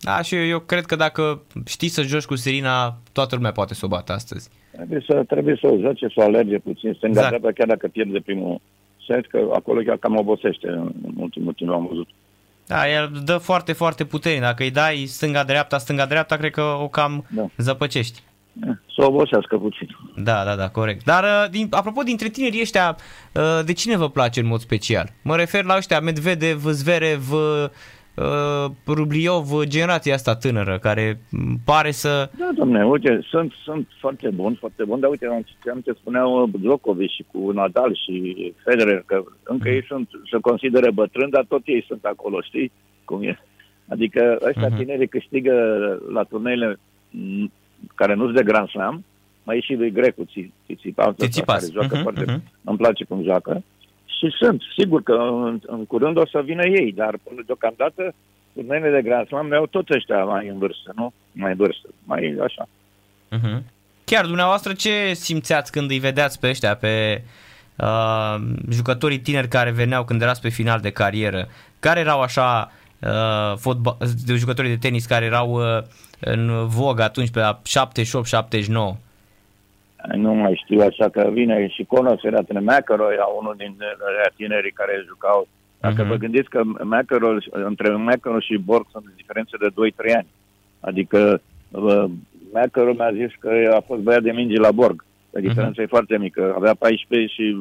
Da, 0.00 0.22
și 0.22 0.34
eu, 0.34 0.44
eu 0.46 0.58
cred 0.58 0.84
că 0.84 0.96
dacă 0.96 1.42
știi 1.66 1.88
să 1.88 2.02
joci 2.02 2.24
cu 2.24 2.36
Sirina, 2.36 2.96
toată 3.12 3.34
lumea 3.34 3.52
poate 3.52 3.74
să 3.74 3.84
o 3.84 3.88
bată 3.88 4.12
astăzi. 4.12 4.48
Trebuie 4.72 5.02
să, 5.06 5.22
trebuie 5.28 5.56
să 5.60 5.66
o 5.66 5.78
joace, 5.78 6.06
să 6.06 6.14
o 6.16 6.22
alerge 6.22 6.58
puțin 6.58 6.92
stânga 6.92 7.18
Exact. 7.20 7.34
exact. 7.36 7.54
chiar 7.56 7.66
dacă 7.66 7.88
pierde 7.88 8.20
primul 8.20 8.60
set, 9.06 9.26
că 9.28 9.38
acolo 9.54 9.80
chiar 9.86 9.96
cam 9.96 10.16
obosește 10.16 10.68
în 10.68 10.92
ultimul 11.16 11.52
timp, 11.52 11.70
am 11.70 11.86
văzut. 11.86 12.08
Da, 12.66 12.88
el 12.90 13.10
dă 13.24 13.36
foarte, 13.36 13.72
foarte 13.72 14.04
puternic. 14.04 14.40
Dacă 14.40 14.62
îi 14.62 14.70
dai 14.70 14.96
stânga-dreapta, 15.06 15.78
stânga-dreapta, 15.78 16.36
cred 16.36 16.50
că 16.50 16.62
o 16.62 16.88
cam 16.88 17.24
Da. 17.28 17.46
zăpăcești. 17.56 18.22
Eh, 18.66 18.72
Să 18.96 19.04
obosească 19.04 19.56
puțin. 19.56 19.88
Da, 20.16 20.44
da, 20.44 20.54
da, 20.56 20.68
corect. 20.68 21.04
Dar, 21.04 21.22
uh, 21.24 21.50
din, 21.50 21.66
apropo, 21.70 22.02
dintre 22.02 22.28
tinerii 22.28 22.60
ăștia, 22.60 22.96
uh, 23.32 23.42
de 23.64 23.72
cine 23.72 23.96
vă 23.96 24.10
place 24.10 24.40
în 24.40 24.46
mod 24.46 24.60
special? 24.60 25.08
Mă 25.22 25.36
refer 25.36 25.64
la 25.64 25.76
ăștia 25.76 26.00
Medvedev, 26.00 26.62
Zverev, 26.66 27.32
uh, 27.32 27.64
Rubliov, 28.86 29.46
generația 29.64 30.14
asta 30.14 30.34
tânără, 30.36 30.78
care 30.78 31.20
m, 31.30 31.54
pare 31.64 31.90
să... 31.90 32.30
Da, 32.38 32.50
domne, 32.54 32.84
uite, 32.86 33.20
sunt, 33.28 33.52
sunt 33.64 33.88
foarte 34.00 34.28
buni, 34.28 34.56
foarte 34.56 34.84
buni, 34.84 35.00
dar 35.00 35.10
uite, 35.10 35.26
am 35.26 35.44
am 35.72 35.80
ce 35.80 35.92
spuneau 35.92 36.50
Djokovic 36.60 37.10
și 37.10 37.24
cu 37.32 37.50
Nadal 37.50 37.94
și 38.04 38.52
Federer, 38.64 39.02
că 39.06 39.22
încă 39.42 39.68
ei 39.68 39.84
sunt, 39.84 40.08
se 40.30 40.38
consideră 40.40 40.90
bătrâni, 40.90 41.30
dar 41.30 41.44
tot 41.48 41.62
ei 41.64 41.84
sunt 41.88 42.04
acolo, 42.04 42.40
știi 42.40 42.72
cum 43.04 43.22
e? 43.22 43.38
Adică 43.88 44.38
ăștia 44.46 44.66
Mhm. 44.66 44.74
uh-huh. 44.74 44.78
tineri 44.78 45.08
câștigă 45.08 45.52
la 46.12 46.22
turneile 46.22 46.78
m, 47.10 47.52
care 47.94 48.14
nu-s 48.14 48.32
de 48.32 48.42
Grand 48.42 48.68
Slam, 48.68 49.04
mai 49.42 49.56
e 49.56 49.60
și 49.60 49.74
lui 49.74 49.92
Grecu, 49.92 50.24
Țițipas, 50.66 51.14
Țițipas. 51.16 51.60
care 51.60 51.72
joacă 51.72 51.94
Mhm, 51.94 52.02
foarte, 52.02 52.24
mhm. 52.26 52.42
îmi 52.64 52.76
place 52.78 53.04
cum 53.04 53.22
joacă. 53.22 53.62
Și 54.18 54.36
sunt, 54.38 54.62
sigur 54.78 55.02
că 55.02 55.12
în, 55.12 55.60
în 55.66 55.86
curând 55.86 56.16
o 56.16 56.26
să 56.26 56.40
vină 56.44 56.66
ei, 56.66 56.92
dar 56.92 57.18
până 57.22 57.42
deocamdată 57.46 58.14
turneile 58.52 58.90
de 58.90 59.02
Grand 59.02 59.26
Slam 59.26 59.48
le-au 59.48 59.66
tot 59.66 59.88
ăștia 59.88 60.24
mai 60.24 60.48
în 60.48 60.58
vârstă, 60.58 60.92
nu? 60.96 61.12
Mai 61.32 61.50
în 61.50 61.56
vârstă, 61.56 61.88
mai 62.04 62.36
așa. 62.44 62.68
Mhm. 63.30 63.64
Chiar 64.04 64.26
dumneavoastră 64.26 64.72
ce 64.72 65.12
simțeați 65.12 65.72
când 65.72 65.90
îi 65.90 65.98
vedeați 65.98 66.40
pe 66.40 66.48
ăștia, 66.48 66.76
pe 66.76 67.22
uh, 67.76 68.34
jucătorii 68.70 69.20
tineri 69.20 69.48
care 69.48 69.70
veneau 69.70 70.04
când 70.04 70.22
erați 70.22 70.40
pe 70.40 70.48
final 70.48 70.80
de 70.80 70.90
carieră? 70.90 71.48
Care 71.80 72.00
erau 72.00 72.20
așa 72.20 72.72
uh, 72.98 73.56
fotbal, 73.56 73.96
de 74.26 74.34
jucătorii 74.34 74.70
de 74.70 74.76
tenis 74.76 75.06
care 75.06 75.24
erau 75.24 75.52
uh, 75.52 75.82
în 76.20 76.66
vogă 76.66 77.02
atunci 77.02 77.30
pe 77.30 77.38
la 77.38 77.60
78-79? 78.94 79.09
Nu 80.16 80.34
mai 80.34 80.60
știu 80.64 80.80
așa 80.80 81.08
că 81.08 81.30
vine 81.32 81.68
și 81.68 81.84
Conos 81.84 82.22
era 82.22 82.42
tine 82.42 82.60
McEnroe, 82.60 83.12
era 83.14 83.24
unul 83.40 83.54
din 83.56 83.76
ăia 83.80 84.30
tinerii 84.36 84.70
care 84.70 85.04
jucau. 85.06 85.48
Dacă 85.80 86.00
Mhm. 86.02 86.08
vă 86.08 86.14
gândiți 86.16 86.48
că 86.48 86.60
McEnroe, 86.64 87.38
între 87.50 87.96
McEnroe 87.96 88.40
și 88.40 88.56
Borg 88.56 88.86
sunt 88.90 89.04
diferențe 89.16 89.56
de 89.60 89.68
2-3 89.74 90.12
ani. 90.14 90.26
Adică 90.80 91.40
uh, 91.70 92.04
McEnroe 92.52 92.92
mi-a 92.92 93.12
zis 93.12 93.32
că 93.38 93.50
a 93.74 93.80
fost 93.80 94.00
băiat 94.00 94.22
de 94.22 94.30
mingi 94.30 94.56
la 94.56 94.72
Borg. 94.72 95.04
Că 95.32 95.40
diferența 95.40 95.82
e 95.82 95.86
foarte 95.86 96.18
mică. 96.18 96.52
Avea 96.56 96.74
14 96.74 97.32
și 97.34 97.56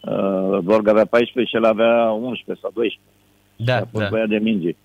uh, 0.00 0.58
Borg 0.58 0.88
avea 0.88 1.04
14 1.04 1.56
și 1.56 1.56
el 1.56 1.64
avea 1.70 2.10
11 2.10 2.60
sau 2.64 2.70
12. 2.74 3.00
Da, 3.56 3.76
a 3.76 3.88
fost 3.90 4.02
da. 4.04 4.08
băiat 4.10 4.28
de 4.28 4.38
mingi. 4.38 4.76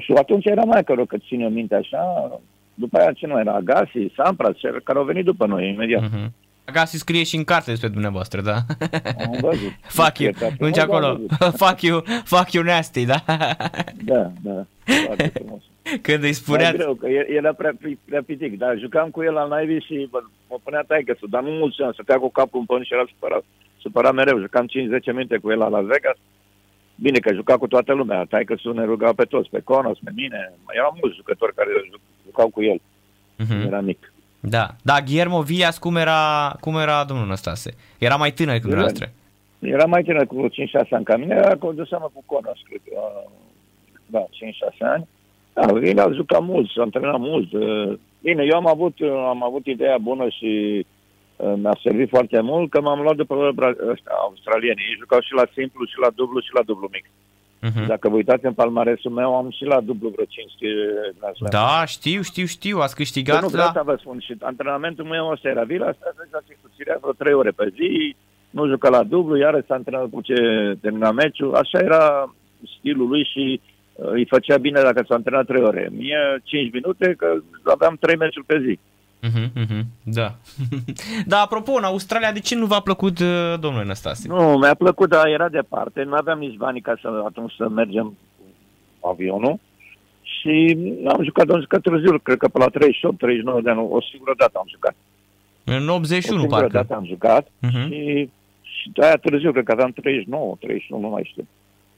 Și 0.00 0.12
atunci 0.12 0.44
era 0.44 0.62
McEnroe, 0.64 1.04
că 1.06 1.16
ține 1.18 1.48
minte 1.48 1.74
așa. 1.74 2.02
După 2.78 2.98
aia 2.98 3.12
ce 3.12 3.26
nu 3.26 3.38
era? 3.38 3.52
Agassi, 3.52 4.12
Sampras, 4.16 4.56
cei 4.56 4.70
care 4.84 4.98
au 4.98 5.04
venit 5.04 5.24
după 5.24 5.46
noi 5.46 5.68
imediat. 5.68 6.02
Mhm. 6.02 6.32
Agassi 6.64 6.96
scrie 6.98 7.24
și 7.24 7.36
în 7.36 7.44
carte 7.44 7.70
despre 7.70 7.88
dumneavoastră, 7.88 8.40
da? 8.40 8.54
Am 9.24 9.36
văzut. 9.40 9.72
fuck 9.98 10.18
you, 10.18 10.32
Cred 10.32 10.48
că 10.58 10.64
nu 10.64 10.66
am 10.66 10.80
acolo. 10.80 11.12
văzut. 11.14 11.30
fuck 11.62 11.80
you, 11.82 12.02
fuck 12.24 12.52
you 12.52 12.64
nasty, 12.64 13.04
da? 13.04 13.22
Da, 14.04 14.30
da. 14.42 14.64
Foarte 15.04 15.26
frumos. 15.38 15.62
Când 16.02 16.18
îi 16.18 16.20
Mai 16.20 16.32
spuneați... 16.32 16.76
greu, 16.76 16.94
că 16.94 17.08
el- 17.08 17.26
era 17.36 17.52
prea, 17.52 17.72
prea 18.04 18.22
pitic, 18.22 18.58
dar 18.58 18.78
jucam 18.78 19.08
cu 19.10 19.22
el 19.22 19.32
la 19.32 19.44
Navy 19.46 19.78
și 19.78 20.08
mă, 20.12 20.20
mă 20.48 20.56
punea 20.62 20.84
taică 20.86 21.16
dar 21.30 21.42
nu 21.42 21.50
mulți 21.50 21.82
ani, 21.82 21.92
stătea 21.92 22.18
cu 22.18 22.30
capul 22.30 22.58
în 22.60 22.66
pământ 22.66 22.86
și 22.86 22.94
era 22.94 23.04
supărat, 23.08 23.44
supărat 23.80 24.14
mereu. 24.14 24.38
Jucam 24.38 24.66
5-10 24.66 24.70
minute 25.12 25.36
cu 25.36 25.50
el 25.50 25.58
la 25.58 25.68
Las 25.68 25.84
Vegas. 25.84 26.16
Bine 27.00 27.18
că 27.18 27.34
juca 27.34 27.56
cu 27.58 27.66
toată 27.66 27.92
lumea, 27.92 28.24
taică 28.24 28.54
să 28.62 28.70
ne 28.74 28.84
ruga 28.84 29.12
pe 29.12 29.24
toți, 29.24 29.48
pe 29.50 29.60
Conos, 29.64 29.98
pe 30.04 30.10
mine. 30.14 30.52
Erau 30.68 30.96
mulți 31.00 31.16
jucători 31.16 31.54
care 31.54 31.68
ju- 31.90 32.00
jucau 32.24 32.48
cu 32.48 32.62
el, 32.62 32.80
Mhm. 33.36 33.46
mm-hmm. 33.54 33.66
era 33.66 33.80
mic. 33.80 34.12
Da, 34.40 34.66
da, 34.82 35.00
Guillermo 35.00 35.42
Villas 35.42 35.78
cum 35.78 35.96
era, 35.96 36.52
cum 36.60 36.76
era 36.76 37.04
domnul 37.04 37.26
Năstase? 37.26 37.74
Era 37.98 38.16
mai 38.16 38.30
tânăr 38.32 38.52
decât 38.54 38.70
Era- 38.70 38.80
dumneavoastră. 38.80 39.10
Era 39.58 39.84
mai 39.84 40.02
tânăr 40.02 40.26
cu 40.26 40.48
5-6 40.48 40.94
ani 40.94 41.04
ca 41.04 41.16
mine, 41.16 41.34
era 41.34 41.56
cu 41.56 41.72
de 41.72 41.84
seamă 41.88 42.10
cu 42.14 42.22
Conos, 42.26 42.58
cred 42.68 42.80
că, 42.84 42.94
uh, 42.94 43.30
da, 44.06 44.24
5-6 44.30 44.84
ani. 44.84 45.08
Da, 45.52 45.62
el 45.88 45.98
a 45.98 46.12
jucat 46.12 46.42
mult, 46.42 46.70
s-a 46.70 46.82
antrenat 46.82 47.18
mult. 47.18 47.52
uh, 47.52 47.98
Bine, 48.22 48.44
eu 48.50 48.56
am 48.56 48.66
avut, 48.66 48.98
uh, 49.00 49.10
am 49.28 49.44
avut 49.44 49.66
ideea 49.66 49.98
bună 49.98 50.28
și 50.28 50.46
uh, 50.78 50.84
mi-a 51.56 51.76
servit 51.82 52.08
foarte 52.08 52.40
mult 52.40 52.70
că 52.70 52.80
m-am 52.80 53.00
luat 53.00 53.16
după 53.16 53.34
bra- 53.54 53.88
ăștia, 53.92 54.12
australieni. 54.26 54.84
Ei 54.88 54.96
jucau 54.98 55.20
și 55.20 55.32
la 55.32 55.46
simplu, 55.54 55.84
și 55.84 55.98
la 56.04 56.10
dublu, 56.14 56.40
și 56.40 56.54
la 56.54 56.62
dublu 56.62 56.88
mic. 56.92 57.06
Mhm. 57.60 57.86
Dacă 57.86 58.08
vă 58.08 58.14
uitați 58.14 58.44
în 58.44 58.52
palmaresul 58.52 59.10
meu, 59.10 59.36
am 59.36 59.50
și 59.50 59.64
la 59.64 59.80
dublu 59.80 60.08
vreo 60.08 60.24
5 60.24 60.52
Grand 61.18 61.34
Slam. 61.34 61.50
Da, 61.50 61.84
știu, 61.84 62.22
știu, 62.22 62.44
știu, 62.44 62.78
ați 62.78 62.94
Eu 62.96 63.04
câștigat 63.04 63.42
nu 63.42 63.48
vreau 63.48 63.66
la... 63.66 63.72
să 63.72 63.82
vă 63.84 63.96
spun 64.00 64.18
și 64.20 64.34
antrenamentul 64.40 65.04
meu 65.04 65.30
ăsta 65.30 65.48
era 65.48 65.64
vila 65.64 65.86
asta, 65.86 66.12
deja 66.16 66.42
se 66.46 66.56
susținea 66.62 66.98
vreo 67.00 67.12
3 67.12 67.32
ore 67.32 67.50
pe 67.50 67.72
zi, 67.74 68.16
nu 68.50 68.66
juca 68.66 68.88
la 68.88 69.02
dublu, 69.02 69.36
iară 69.36 69.64
s-a 69.66 69.74
antrenat 69.74 70.08
cu 70.10 70.20
ce 70.20 70.34
termina 70.80 71.10
meciul, 71.10 71.54
așa 71.54 71.78
era 71.78 72.34
stilul 72.78 73.08
lui 73.08 73.24
și 73.32 73.60
uh, 73.94 74.10
îi 74.10 74.26
făcea 74.26 74.56
bine 74.56 74.80
dacă 74.82 75.04
s-a 75.08 75.14
antrenat 75.14 75.46
3 75.46 75.62
ore. 75.62 75.88
Mie 75.92 76.40
5 76.44 76.72
minute, 76.72 77.14
că 77.18 77.34
aveam 77.62 77.96
3 78.00 78.16
meciuri 78.16 78.46
pe 78.46 78.62
zi. 78.66 78.78
Mhm, 79.22 79.50
mhm, 79.54 79.84
Da. 80.02 80.34
da, 81.26 81.40
apropo, 81.40 81.72
în 81.72 81.82
Australia, 81.84 82.32
de 82.32 82.40
ce 82.40 82.54
nu 82.54 82.66
v-a 82.66 82.80
plăcut 82.80 83.18
uh, 83.18 83.54
domnule 83.60 83.84
Năstase? 83.84 84.28
Nu, 84.28 84.56
mi-a 84.58 84.74
plăcut, 84.74 85.08
dar 85.08 85.26
era 85.26 85.48
departe, 85.48 86.02
nu 86.02 86.14
aveam 86.14 86.38
nici 86.38 86.56
bani 86.56 86.80
ca 86.80 86.94
să 87.00 87.22
atunci 87.26 87.52
să 87.56 87.68
mergem 87.68 88.16
cu 89.00 89.08
avionul 89.08 89.58
și 90.22 90.76
am 91.08 91.24
jucat, 91.24 91.48
am 91.48 91.60
jucat 91.60 91.80
târziu, 91.80 92.18
cred 92.18 92.36
că 92.38 92.48
pe 92.48 92.58
la 92.58 92.66
38-39 92.70 93.62
de 93.62 93.70
ani, 93.70 93.78
o 93.90 94.00
singură 94.10 94.34
dată 94.36 94.52
am 94.58 94.66
jucat. 94.70 94.94
În 95.64 95.88
O 95.88 95.94
81, 95.94 96.38
singură 96.38 96.60
parcă. 96.60 96.72
dată 96.76 96.94
am 96.94 97.06
jucat 97.06 97.48
Mhm. 97.60 97.90
și, 97.92 98.28
și 98.62 98.90
de 98.92 99.04
aia 99.04 99.16
târziu, 99.16 99.52
cred 99.52 99.64
că 99.64 99.72
aveam 99.72 99.90
39, 99.90 100.56
31, 100.60 101.00
nu 101.02 101.08
mai 101.08 101.28
știu. 101.30 101.46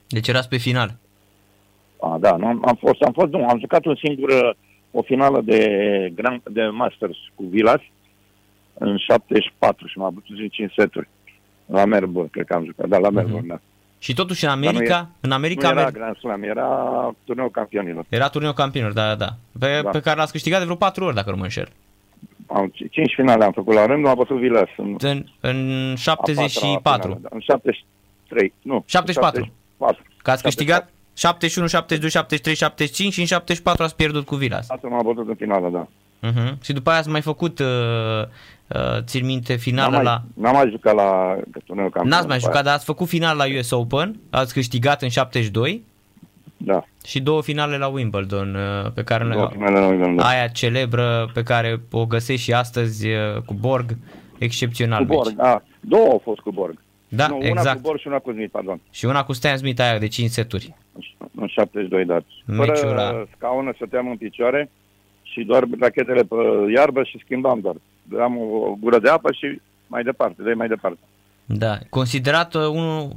Deci 0.09 0.29
erați 0.29 0.49
pe 0.49 0.57
final. 0.57 0.95
A, 2.01 2.17
da, 2.21 2.37
nu, 2.37 2.47
am, 2.47 2.63
am 2.67 2.75
fost, 2.75 3.03
am 3.03 3.13
fost, 3.13 3.31
nu, 3.33 3.47
am 3.49 3.59
jucat 3.59 3.85
un 3.85 3.97
singur, 4.05 4.57
o 4.90 5.03
finală 5.03 5.40
de, 5.44 5.59
Grand, 6.14 6.40
de 6.50 6.62
Masters 6.62 7.16
cu 7.35 7.44
Vilas 7.44 7.81
în 8.74 8.96
74 8.96 9.87
și 9.87 9.98
m-a 9.98 10.11
bătut 10.11 10.38
în 10.38 10.48
5 10.48 10.72
seturi. 10.76 11.09
La 11.66 11.85
Melbourne, 11.85 12.29
cred 12.33 12.46
că 12.46 12.55
am 12.55 12.64
jucat, 12.64 12.88
da, 12.88 12.98
la 12.98 13.11
Melbourne, 13.11 13.46
da. 13.48 13.61
Și 13.98 14.14
totuși 14.14 14.44
în 14.44 14.50
nu 14.50 14.57
America, 14.68 15.11
în 15.20 15.29
Nu 15.29 15.35
America 15.35 15.68
era 15.68 15.83
mer- 15.83 15.90
Grand 15.92 16.16
Slam, 16.16 16.42
era 16.42 16.66
turneul 17.24 17.50
campionilor. 17.50 18.05
era 18.09 18.29
turneul 18.29 18.53
campionilor, 18.55 18.94
da, 18.94 19.07
da, 19.07 19.14
da. 19.14 19.29
Pe, 19.66 19.81
Da. 19.83 19.90
pe 19.90 20.00
care 20.00 20.16
l-ați 20.18 20.33
câștigat 20.33 20.59
de 20.59 20.64
vreo 20.64 20.76
4 20.76 21.05
ori, 21.05 21.14
dacă 21.14 21.31
nu 21.31 21.37
mă 21.37 21.42
înșel. 21.42 21.68
Am, 22.46 22.72
cinci 22.90 23.14
finale 23.14 23.44
am 23.44 23.53
făcut 23.53 23.74
la 23.74 23.87
rând, 23.87 24.05
m-a 24.05 24.14
bătut 24.14 24.38
Vilas 24.38 24.68
în 24.76 24.96
În, 24.98 25.24
în 25.40 25.90
a 26.07 26.14
patra 26.14 26.33
74. 26.35 27.03
finală, 27.03 27.18
da, 27.22 27.29
în 27.33 27.40
73, 27.40 28.53
nu. 28.62 28.83
74. 28.87 29.40
74. 29.76 30.03
Că 30.22 30.31
ați 30.31 30.42
câștigat 30.42 30.90
71, 31.21 31.67
72, 31.67 32.11
73, 32.11 32.55
75 32.55 33.13
și 33.13 33.21
în 33.21 33.27
74 33.27 33.83
ați 33.83 33.97
pierdut 33.97 34.27
cu 34.27 34.35
Vilas. 34.35 34.71
Asta 34.71 34.89
m-a 34.89 35.03
bătut 35.03 35.29
în 35.29 35.35
finală, 35.35 35.69
da. 35.73 35.87
Uh-huh. 36.31 36.55
Și 36.63 36.73
după 36.73 36.91
aia 36.91 36.99
ați 36.99 37.09
mai 37.09 37.21
făcut, 37.21 37.59
uh, 37.59 37.67
uh, 38.69 39.03
țin 39.03 39.25
minte, 39.27 39.53
N-am 39.53 39.61
finală 39.61 39.95
mai, 39.95 40.05
la... 40.05 40.23
n-am 40.35 40.55
mai 40.55 40.69
jucat 40.71 40.95
la 40.95 41.37
turneul 41.65 41.91
campionilor. 41.91 42.05
N-ați 42.19 42.27
mai 42.27 42.39
jucat, 42.41 42.65
dar 42.65 42.75
ați 42.75 42.85
făcut 42.85 43.09
final 43.09 43.37
la 43.37 43.45
US 43.59 43.71
Open, 43.71 44.17
ați 44.31 44.53
câștigat 44.53 45.03
în 45.03 45.09
72 45.09 45.83
Da. 46.57 46.85
și 47.05 47.21
două 47.21 47.43
finale 47.43 47.77
la 47.77 47.87
Wimbledon, 47.87 48.55
uh, 48.55 48.91
pe 48.95 49.03
care 49.05 49.25
Două 49.25 49.43
le 49.45 49.49
finale 49.53 49.79
la 49.79 49.87
Wimbledon, 49.87 50.17
da. 50.17 50.29
aia 50.29 50.47
celebră 50.47 51.31
pe 51.35 51.43
care 51.43 51.81
o 51.91 52.07
găsești 52.07 52.43
și 52.45 52.53
astăzi 52.53 53.07
uh, 53.09 53.41
cu 53.47 53.55
Borg, 53.55 53.97
excepțional 54.39 54.99
Cu 54.99 55.05
Borg, 55.15 55.27
meci. 55.27 55.37
da. 55.37 55.63
Două 55.81 56.07
au 56.11 56.21
fost 56.25 56.41
cu 56.41 56.51
Borg. 56.53 56.79
Da, 57.12 57.27
nu, 57.27 57.37
una 57.37 57.46
exact. 57.46 57.75
cu 57.77 57.81
Borg 57.83 57.99
și 58.01 58.07
una 58.07 58.18
cu 58.18 58.31
Smith, 58.33 58.51
pardon. 58.53 58.81
Și 58.90 59.05
una 59.05 59.25
cu 59.25 59.33
Stan 59.33 59.57
Smith 59.57 59.81
aia 59.81 59.99
de 59.99 60.07
5 60.09 60.31
seturi. 60.31 60.75
În 61.35 61.46
72 61.46 62.05
de 62.05 62.18
Fără 62.46 62.59
Meciul 62.59 62.88
ăla. 62.88 63.25
scaună 63.37 63.73
stăteam 63.75 64.09
în 64.09 64.16
picioare 64.16 64.70
și 65.23 65.42
doar 65.42 65.64
rachetele 65.81 66.23
pe 66.23 66.35
iarbă 66.75 67.03
și 67.03 67.20
schimbam 67.25 67.61
doar. 67.61 67.75
Am 68.23 68.37
o 68.38 68.75
gură 68.81 68.99
de 68.99 69.09
apă 69.09 69.33
și 69.33 69.61
mai 69.87 70.03
departe, 70.03 70.42
de 70.42 70.53
mai 70.53 70.68
departe. 70.68 70.99
Da, 71.53 71.79
considerat 71.88 72.55
uh, 72.55 72.61
unul, 72.66 73.11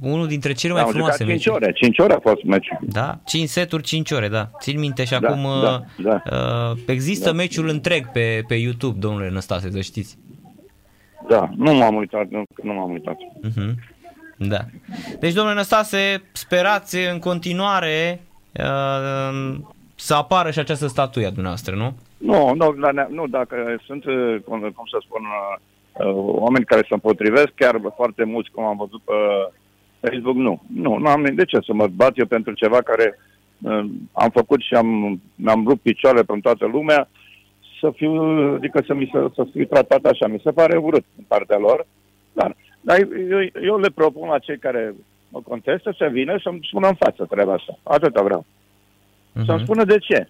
unul 0.00 0.26
dintre 0.26 0.52
cele 0.52 0.72
mai 0.72 0.82
am 0.82 0.90
jucat 0.90 1.16
frumoase 1.16 1.24
5 1.24 1.36
meciuri. 1.36 1.64
ore, 1.64 1.72
5 1.72 1.98
ore 1.98 2.12
a 2.12 2.18
fost 2.20 2.42
meciul. 2.44 2.78
Da, 2.80 3.18
5 3.24 3.48
seturi, 3.48 3.82
5 3.82 4.10
ore, 4.10 4.28
da. 4.28 4.50
Țin 4.60 4.78
minte 4.78 5.04
și 5.04 5.10
Da, 5.20 5.28
acum 5.28 5.44
uh, 5.44 5.62
da, 5.62 5.82
da. 5.96 6.22
uh, 6.70 6.78
există 6.86 7.28
Da. 7.30 7.34
meciul 7.36 7.68
întreg 7.68 8.10
pe, 8.12 8.44
pe 8.48 8.54
YouTube, 8.54 8.98
domnule 8.98 9.30
Năstase, 9.30 9.70
să 9.70 9.80
știți. 9.80 10.18
Da, 11.28 11.48
nu 11.56 11.74
m-am 11.74 11.94
uitat, 11.94 12.28
nu, 12.28 12.42
nu 12.62 12.72
m-am 12.72 12.90
uitat. 12.90 13.16
Uh-huh. 13.16 13.74
Da. 14.36 14.58
Deci, 15.18 15.32
domnule 15.32 15.56
Năstase, 15.56 16.22
sperați 16.32 16.96
în 17.12 17.18
continuare 17.18 18.20
uh, 18.52 19.56
să 19.94 20.14
apară 20.14 20.50
și 20.50 20.58
această 20.58 20.86
statuie 20.86 21.26
a 21.26 21.30
dumneavoastră, 21.30 21.74
nu? 21.74 21.94
Nu, 22.18 22.54
nu, 22.54 22.70
la 22.70 22.90
ne- 22.90 23.06
nu 23.10 23.26
dacă 23.26 23.76
sunt, 23.84 24.04
uh, 24.04 24.36
cum, 24.44 24.60
cum 24.60 24.86
să 24.90 24.98
spun, 25.04 25.22
uh, 25.22 25.56
uh, 26.06 26.12
oameni 26.16 26.64
care 26.64 26.80
se 26.80 26.94
împotrivesc, 26.94 27.50
chiar 27.54 27.80
foarte 27.96 28.24
mulți, 28.24 28.50
cum 28.50 28.64
am 28.64 28.76
văzut 28.76 29.00
pe 29.04 29.12
Facebook, 30.00 30.36
nu. 30.36 30.62
Nu, 30.74 30.96
nu 30.98 31.08
am 31.08 31.24
de 31.34 31.44
ce 31.44 31.58
să 31.66 31.72
mă 31.72 31.86
bat 31.86 32.12
eu 32.18 32.26
pentru 32.26 32.52
ceva 32.52 32.78
care 32.82 33.18
uh, 33.58 33.84
am 34.12 34.30
făcut 34.30 34.60
și 34.60 34.74
am, 34.74 35.20
mi-am 35.34 35.64
rupt 35.66 35.82
picioarele 35.82 36.22
pentru 36.22 36.48
toată 36.50 36.72
lumea, 36.72 37.08
să 37.80 37.90
fiu, 37.94 38.12
adică 38.54 38.82
să, 38.86 38.94
mi 38.94 39.10
se, 39.12 39.18
să 39.34 39.46
fiu 39.52 39.64
tratat 39.64 40.04
așa. 40.04 40.26
Mi 40.26 40.40
se 40.44 40.50
pare 40.50 40.76
urât 40.76 41.04
în 41.18 41.24
partea 41.28 41.58
lor, 41.58 41.86
dar, 42.32 42.56
dar 42.80 42.98
eu, 43.30 43.40
eu 43.62 43.78
le 43.78 43.88
propun 43.94 44.28
la 44.28 44.38
cei 44.38 44.58
care 44.58 44.94
mă 45.28 45.40
contestă 45.44 45.94
să 45.98 46.08
vină 46.12 46.38
să-mi 46.42 46.60
spună 46.62 46.86
în 46.88 46.94
față 46.94 47.24
treaba 47.24 47.52
asta. 47.52 47.78
Atâta 47.82 48.22
vreau. 48.22 48.44
Mhm. 49.32 49.44
Să-mi 49.44 49.60
spună 49.60 49.84
de 49.84 49.98
ce. 49.98 50.28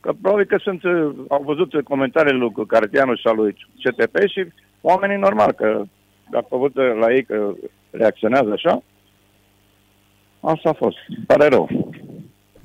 Că 0.00 0.12
probabil 0.20 0.44
că 0.44 0.56
sunt, 0.58 0.82
uh, 0.82 1.14
au 1.28 1.42
văzut 1.42 1.82
comentariile 1.82 2.38
lui 2.38 2.66
Cartianu 2.66 3.14
și 3.14 3.26
a 3.26 3.32
lui 3.32 3.56
CTP 3.82 4.16
și 4.26 4.46
oamenii 4.80 5.16
normal 5.16 5.52
că 5.52 5.82
dacă 6.30 6.46
au 6.50 6.58
văzut 6.58 6.98
la 6.98 7.14
ei 7.14 7.24
că 7.24 7.52
reacționează 7.90 8.50
așa, 8.52 8.82
asta 10.40 10.68
a 10.68 10.72
fost. 10.72 10.96
Îmi 11.08 11.24
pare 11.26 11.48
rău. 11.48 11.83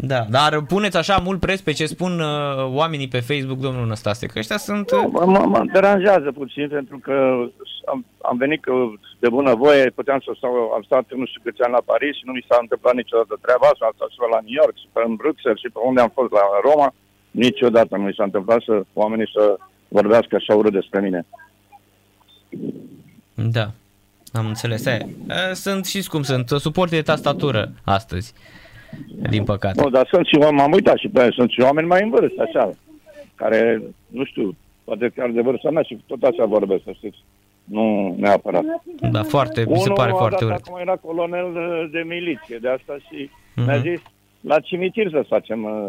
Da, 0.01 0.25
dar 0.29 0.61
puneți 0.61 0.97
așa 0.97 1.17
mult 1.17 1.39
preț 1.39 1.59
pe 1.59 1.71
ce 1.71 1.85
spun 1.85 2.19
uh, 2.19 2.65
oamenii 2.81 3.07
pe 3.07 3.19
Facebook, 3.19 3.59
domnul 3.59 3.87
Năstase, 3.87 4.25
că 4.25 4.39
ăștia 4.39 4.57
sunt... 4.57 4.91
Uh... 4.91 5.05
Mă, 5.11 5.25
mă, 5.25 5.39
mă 5.53 5.63
deranjează 5.73 6.31
puțin 6.31 6.67
pentru 6.67 6.97
că 6.97 7.13
am, 7.85 8.05
am 8.21 8.37
venit 8.37 8.61
că 8.61 8.73
de 9.19 9.29
bună 9.29 9.55
voie, 9.55 9.89
puteam 9.89 10.19
să 10.19 10.31
stau, 10.37 10.53
am 10.75 10.83
stat 10.85 11.05
nu 11.15 11.25
știu 11.25 11.41
câți 11.43 11.61
ani 11.61 11.77
la 11.77 11.87
Paris 11.91 12.15
și 12.15 12.25
nu 12.25 12.31
mi 12.31 12.45
s-a 12.47 12.57
întâmplat 12.61 12.95
niciodată 12.95 13.37
treaba 13.41 13.67
asta, 13.67 13.85
am 13.85 13.95
stat 13.95 14.09
și 14.09 14.19
la 14.35 14.43
New 14.45 14.57
York, 14.61 14.75
și 14.77 14.87
pe 14.93 15.01
în 15.05 15.15
Bruxelles 15.15 15.59
și 15.63 15.73
pe 15.73 15.79
unde 15.89 16.01
am 16.01 16.11
fost 16.19 16.31
la 16.31 16.45
Roma, 16.67 16.89
niciodată 17.31 17.93
nu 17.95 18.03
mi 18.03 18.17
s-a 18.17 18.27
întâmplat 18.29 18.61
să 18.67 18.75
oamenii 18.93 19.29
să 19.35 19.43
vorbească 19.97 20.33
așa 20.35 20.53
urât 20.55 20.73
despre 20.79 20.99
mine. 21.05 21.21
Da, 23.33 23.65
am 24.39 24.45
înțeles. 24.45 24.85
E, 24.85 24.97
sunt 25.53 25.85
și 25.85 26.07
cum 26.13 26.23
sunt, 26.23 26.47
suporte 26.67 26.95
de 26.95 27.09
tastatură 27.11 27.61
astăzi, 27.97 28.33
din 29.29 29.43
păcate. 29.43 29.81
Nu, 29.81 29.89
dar 29.89 30.07
sunt 30.07 30.25
și 30.25 30.35
oameni, 30.37 30.57
m-am 30.57 30.71
uitat 30.71 30.97
și 30.97 31.07
pe 31.07 31.19
aia, 31.19 31.29
sunt 31.31 31.49
și 31.49 31.61
oameni 31.61 31.87
mai 31.87 32.03
în 32.03 32.09
vârstă, 32.09 32.41
așa, 32.41 32.71
care, 33.35 33.81
nu 34.07 34.23
știu, 34.23 34.55
poate 34.83 35.11
chiar 35.15 35.29
de 35.29 35.41
vârsta 35.41 35.69
mea 35.69 35.81
și 35.81 36.03
tot 36.05 36.23
așa 36.23 36.45
vorbesc, 36.45 36.83
să 36.83 36.91
știți. 36.91 37.17
Nu 37.63 38.15
neapărat. 38.17 38.63
Da, 39.11 39.23
foarte, 39.23 39.65
mi 39.67 39.77
se 39.77 39.89
pare 39.89 40.11
foarte 40.11 40.45
urât. 40.45 40.61
Acum 40.65 40.79
era 40.79 40.95
colonel 40.95 41.53
de, 41.53 41.97
de 41.97 42.15
miliție, 42.15 42.57
de 42.57 42.69
asta 42.69 42.97
și 43.09 43.29
uh-huh. 43.29 43.65
mi-a 43.65 43.77
zis 43.77 44.01
la 44.41 44.59
cimitir 44.59 45.09
să 45.09 45.25
facem 45.27 45.63
uh, 45.63 45.87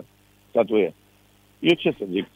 statuie. 0.49 0.95
Eu 1.59 1.75
ce 1.75 1.95
să 1.99 2.05
zic? 2.11 2.27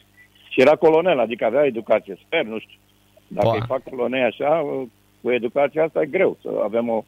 Și 0.49 0.61
era 0.61 0.75
colonel, 0.75 1.19
adică 1.19 1.45
avea 1.45 1.65
educație, 1.65 2.17
sper, 2.25 2.43
nu 2.43 2.59
știu. 2.59 2.79
Dacă 3.27 3.49
îi 3.53 3.63
fac 3.67 3.83
colonei 3.83 4.23
așa, 4.23 4.49
uh, 4.49 4.87
cu 5.21 5.31
educația 5.31 5.83
asta 5.83 6.01
e 6.01 6.05
greu 6.05 6.37
să 6.41 6.49
avem 6.63 6.89
o 6.89 7.03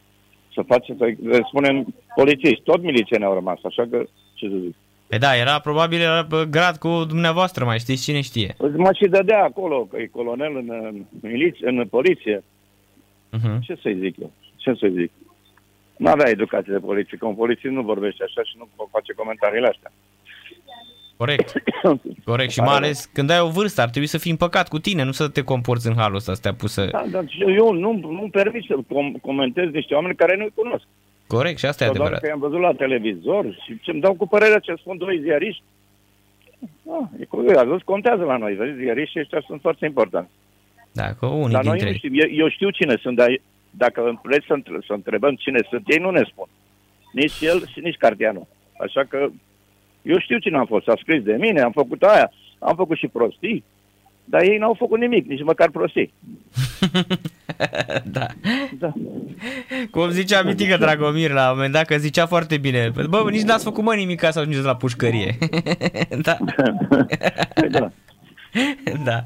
să 0.57 0.63
facem, 0.73 0.95
să 0.97 1.05
spunem, 1.47 1.95
polițiști. 2.15 2.63
Tot 2.63 2.81
milicieni 2.81 3.23
au 3.23 3.33
rămas, 3.33 3.59
așa 3.63 3.83
că 3.89 3.97
ce 4.33 4.45
să 4.49 4.57
zic. 4.63 4.75
Pe 5.07 5.17
da, 5.17 5.35
era 5.35 5.59
probabil 5.59 5.99
era 5.99 6.27
grad 6.49 6.75
cu 6.75 7.03
dumneavoastră, 7.13 7.65
mai 7.65 7.79
știți 7.79 8.03
cine 8.03 8.21
știe. 8.21 8.55
Mă 8.85 8.91
și 8.93 9.07
dădea 9.07 9.43
acolo, 9.43 9.77
că 9.89 9.97
e 9.97 10.05
colonel 10.19 10.55
în, 10.55 10.67
în, 10.69 11.05
miliție, 11.21 11.67
în 11.69 11.87
poliție. 11.87 12.43
Uh-huh. 13.35 13.57
Ce 13.61 13.75
să-i 13.81 13.99
zic 13.99 14.19
eu? 14.19 14.31
Ce 14.55 14.73
să-i 14.79 14.93
zic? 14.99 15.11
Nu 15.97 16.09
avea 16.09 16.29
educație 16.29 16.73
de 16.73 16.87
poliție, 16.89 17.17
că 17.17 17.25
un 17.25 17.35
polițist 17.35 17.73
nu 17.73 17.81
vorbește 17.81 18.23
așa 18.23 18.41
și 18.43 18.55
nu 18.57 18.87
face 18.91 19.13
comentariile 19.13 19.67
astea. 19.67 19.91
Corect. 21.17 21.53
Corect. 22.31 22.51
Și 22.51 22.59
mai 22.59 22.75
ales 22.75 23.09
când 23.13 23.29
ai 23.29 23.39
o 23.39 23.49
vârstă, 23.49 23.81
ar 23.81 23.89
trebui 23.89 24.07
să 24.07 24.17
fii 24.17 24.31
împăcat 24.31 24.67
cu 24.67 24.79
tine, 24.79 25.03
nu 25.03 25.11
să 25.11 25.27
te 25.27 25.41
comporți 25.41 25.87
în 25.87 25.95
halul 25.95 26.15
ăsta, 26.15 26.33
să 26.33 26.41
te 26.41 26.67
să... 26.67 26.85
Da, 26.85 27.05
dar 27.11 27.25
eu 27.55 27.73
nu, 27.73 27.91
nu 27.93 28.27
permit 28.31 28.63
să 28.63 28.75
com- 28.75 29.21
comentez 29.21 29.71
niște 29.71 29.93
oameni 29.93 30.15
care 30.15 30.37
nu-i 30.37 30.51
cunosc. 30.55 30.85
Corect, 31.27 31.57
și 31.57 31.65
asta 31.65 31.83
e 31.83 31.87
adevărat. 31.87 32.19
Doar 32.19 32.31
că 32.31 32.31
am 32.31 32.49
văzut 32.49 32.61
la 32.61 32.73
televizor 32.73 33.45
și 33.65 33.79
ce-mi 33.81 34.01
dau 34.01 34.13
cu 34.13 34.27
părerea 34.27 34.59
ce 34.59 34.73
spun 34.75 34.97
doi 34.97 35.19
ziariști. 35.21 35.63
Ah, 36.89 37.07
e 37.19 37.25
cu 37.25 37.37
văzut, 37.37 37.83
contează 37.83 38.23
la 38.23 38.37
noi, 38.37 38.53
vezi, 38.53 38.77
ziariștii 38.77 39.19
ăștia 39.19 39.43
sunt 39.47 39.61
foarte 39.61 39.85
importanti. 39.85 40.29
Da, 40.91 41.13
că 41.19 41.25
unii 41.25 41.51
dar 41.51 41.61
dintre 41.61 41.83
noi 41.83 41.91
nu 41.91 41.97
știm, 41.97 42.13
eu, 42.13 42.29
eu 42.31 42.49
știu 42.49 42.69
cine 42.69 42.95
sunt, 43.01 43.15
dar 43.15 43.39
dacă 43.69 44.19
vreți 44.23 44.45
să, 44.45 44.55
să 44.87 44.93
întrebăm 44.93 45.35
cine 45.35 45.59
sunt 45.69 45.83
ei, 45.87 45.97
nu 45.97 46.09
ne 46.09 46.23
spun. 46.23 46.47
Nici 47.11 47.41
el 47.41 47.67
și 47.67 47.79
nici 47.79 47.97
Cartianu. 47.97 48.47
Așa 48.77 49.03
că 49.03 49.29
eu 50.07 50.19
știu 50.19 50.37
cine 50.37 50.57
am 50.57 50.65
fost, 50.65 50.85
s-a 50.85 50.93
scris 51.01 51.23
de 51.23 51.35
mine, 51.39 51.61
am 51.61 51.71
făcut 51.71 52.01
aia, 52.01 52.31
am 52.59 52.75
făcut 52.75 52.97
și 52.97 53.07
prostii, 53.07 53.63
dar 54.25 54.41
ei 54.41 54.57
n-au 54.57 54.73
făcut 54.73 54.99
nimic, 54.99 55.27
nici 55.27 55.43
măcar 55.43 55.69
prostii. 55.69 56.13
da. 58.17 58.25
da. 58.79 58.93
Cum 59.91 60.09
zicea 60.09 60.41
Mitică 60.41 60.77
Dragomir 60.77 61.31
la 61.31 61.49
un 61.49 61.55
moment 61.55 61.73
dat, 61.73 61.85
că 61.85 61.97
zicea 61.97 62.25
foarte 62.25 62.57
bine, 62.57 62.91
bă, 63.09 63.27
nici 63.29 63.41
n-ați 63.41 63.63
făcut 63.63 63.83
mă 63.83 63.93
nimic 63.93 64.19
ca 64.19 64.31
să 64.31 64.39
ajungeți 64.39 64.65
la 64.65 64.75
pușcărie. 64.75 65.37
da. 66.27 66.37
Păi 67.53 67.69
da. 67.69 67.91
da. 69.03 69.25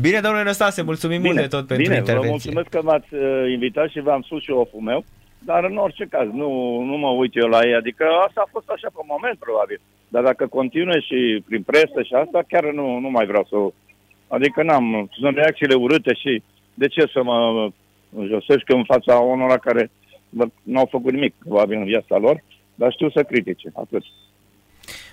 Bine, 0.00 0.20
domnule 0.20 0.44
Năstase, 0.44 0.82
mulțumim 0.82 1.20
bine, 1.20 1.32
mult 1.32 1.42
de 1.42 1.56
tot 1.56 1.66
pentru 1.66 1.84
bine, 1.84 1.96
intervenție. 1.96 2.28
Vă 2.28 2.30
mulțumesc 2.30 2.68
că 2.68 2.80
m-ați 2.82 3.14
uh, 3.14 3.52
invitat 3.52 3.88
și 3.88 4.00
v-am 4.00 4.22
spus 4.22 4.42
și 4.42 4.50
oful 4.50 4.80
meu. 4.80 5.04
Dar 5.50 5.64
în 5.64 5.76
orice 5.76 6.06
caz, 6.10 6.28
nu, 6.32 6.80
nu 6.90 6.96
mă 6.96 7.08
uit 7.08 7.36
eu 7.36 7.48
la 7.48 7.60
ei. 7.66 7.74
Adică 7.74 8.04
asta 8.26 8.40
a 8.44 8.50
fost 8.50 8.68
așa 8.68 8.88
pe 8.92 9.02
moment, 9.06 9.38
probabil. 9.38 9.80
Dar 10.08 10.22
dacă 10.22 10.46
continue 10.46 11.00
și 11.00 11.42
prin 11.48 11.62
presă 11.62 12.02
și 12.02 12.14
asta, 12.14 12.40
chiar 12.48 12.64
nu, 12.64 12.98
nu 12.98 13.10
mai 13.10 13.26
vreau 13.26 13.44
să... 13.50 13.56
Adică 14.28 14.62
n-am... 14.62 15.08
Sunt 15.12 15.36
reacțiile 15.36 15.74
urâte 15.74 16.14
și 16.14 16.42
de 16.74 16.86
ce 16.88 17.06
să 17.12 17.22
mă 17.22 17.70
josesc 18.26 18.64
în 18.66 18.84
fața 18.84 19.14
unora 19.14 19.58
care 19.58 19.90
n-au 20.62 20.88
făcut 20.90 21.12
nimic, 21.12 21.34
probabil, 21.38 21.76
în 21.78 21.84
viața 21.84 22.16
lor, 22.16 22.42
dar 22.74 22.92
știu 22.92 23.10
să 23.10 23.22
critique. 23.22 23.72
Atât. 23.74 24.02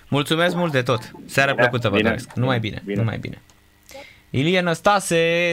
Mulțumesc 0.08 0.56
mult 0.56 0.72
de 0.72 0.82
tot. 0.82 1.10
Seara 1.24 1.52
bine, 1.52 1.62
plăcută, 1.62 1.88
vă 1.88 2.00
doresc. 2.00 2.32
Numai 2.32 2.58
bine, 2.58 2.82
bine, 2.84 2.98
numai 2.98 3.18
bine. 3.18 3.42
Ilie 4.30 4.60
Năstase, 4.60 5.52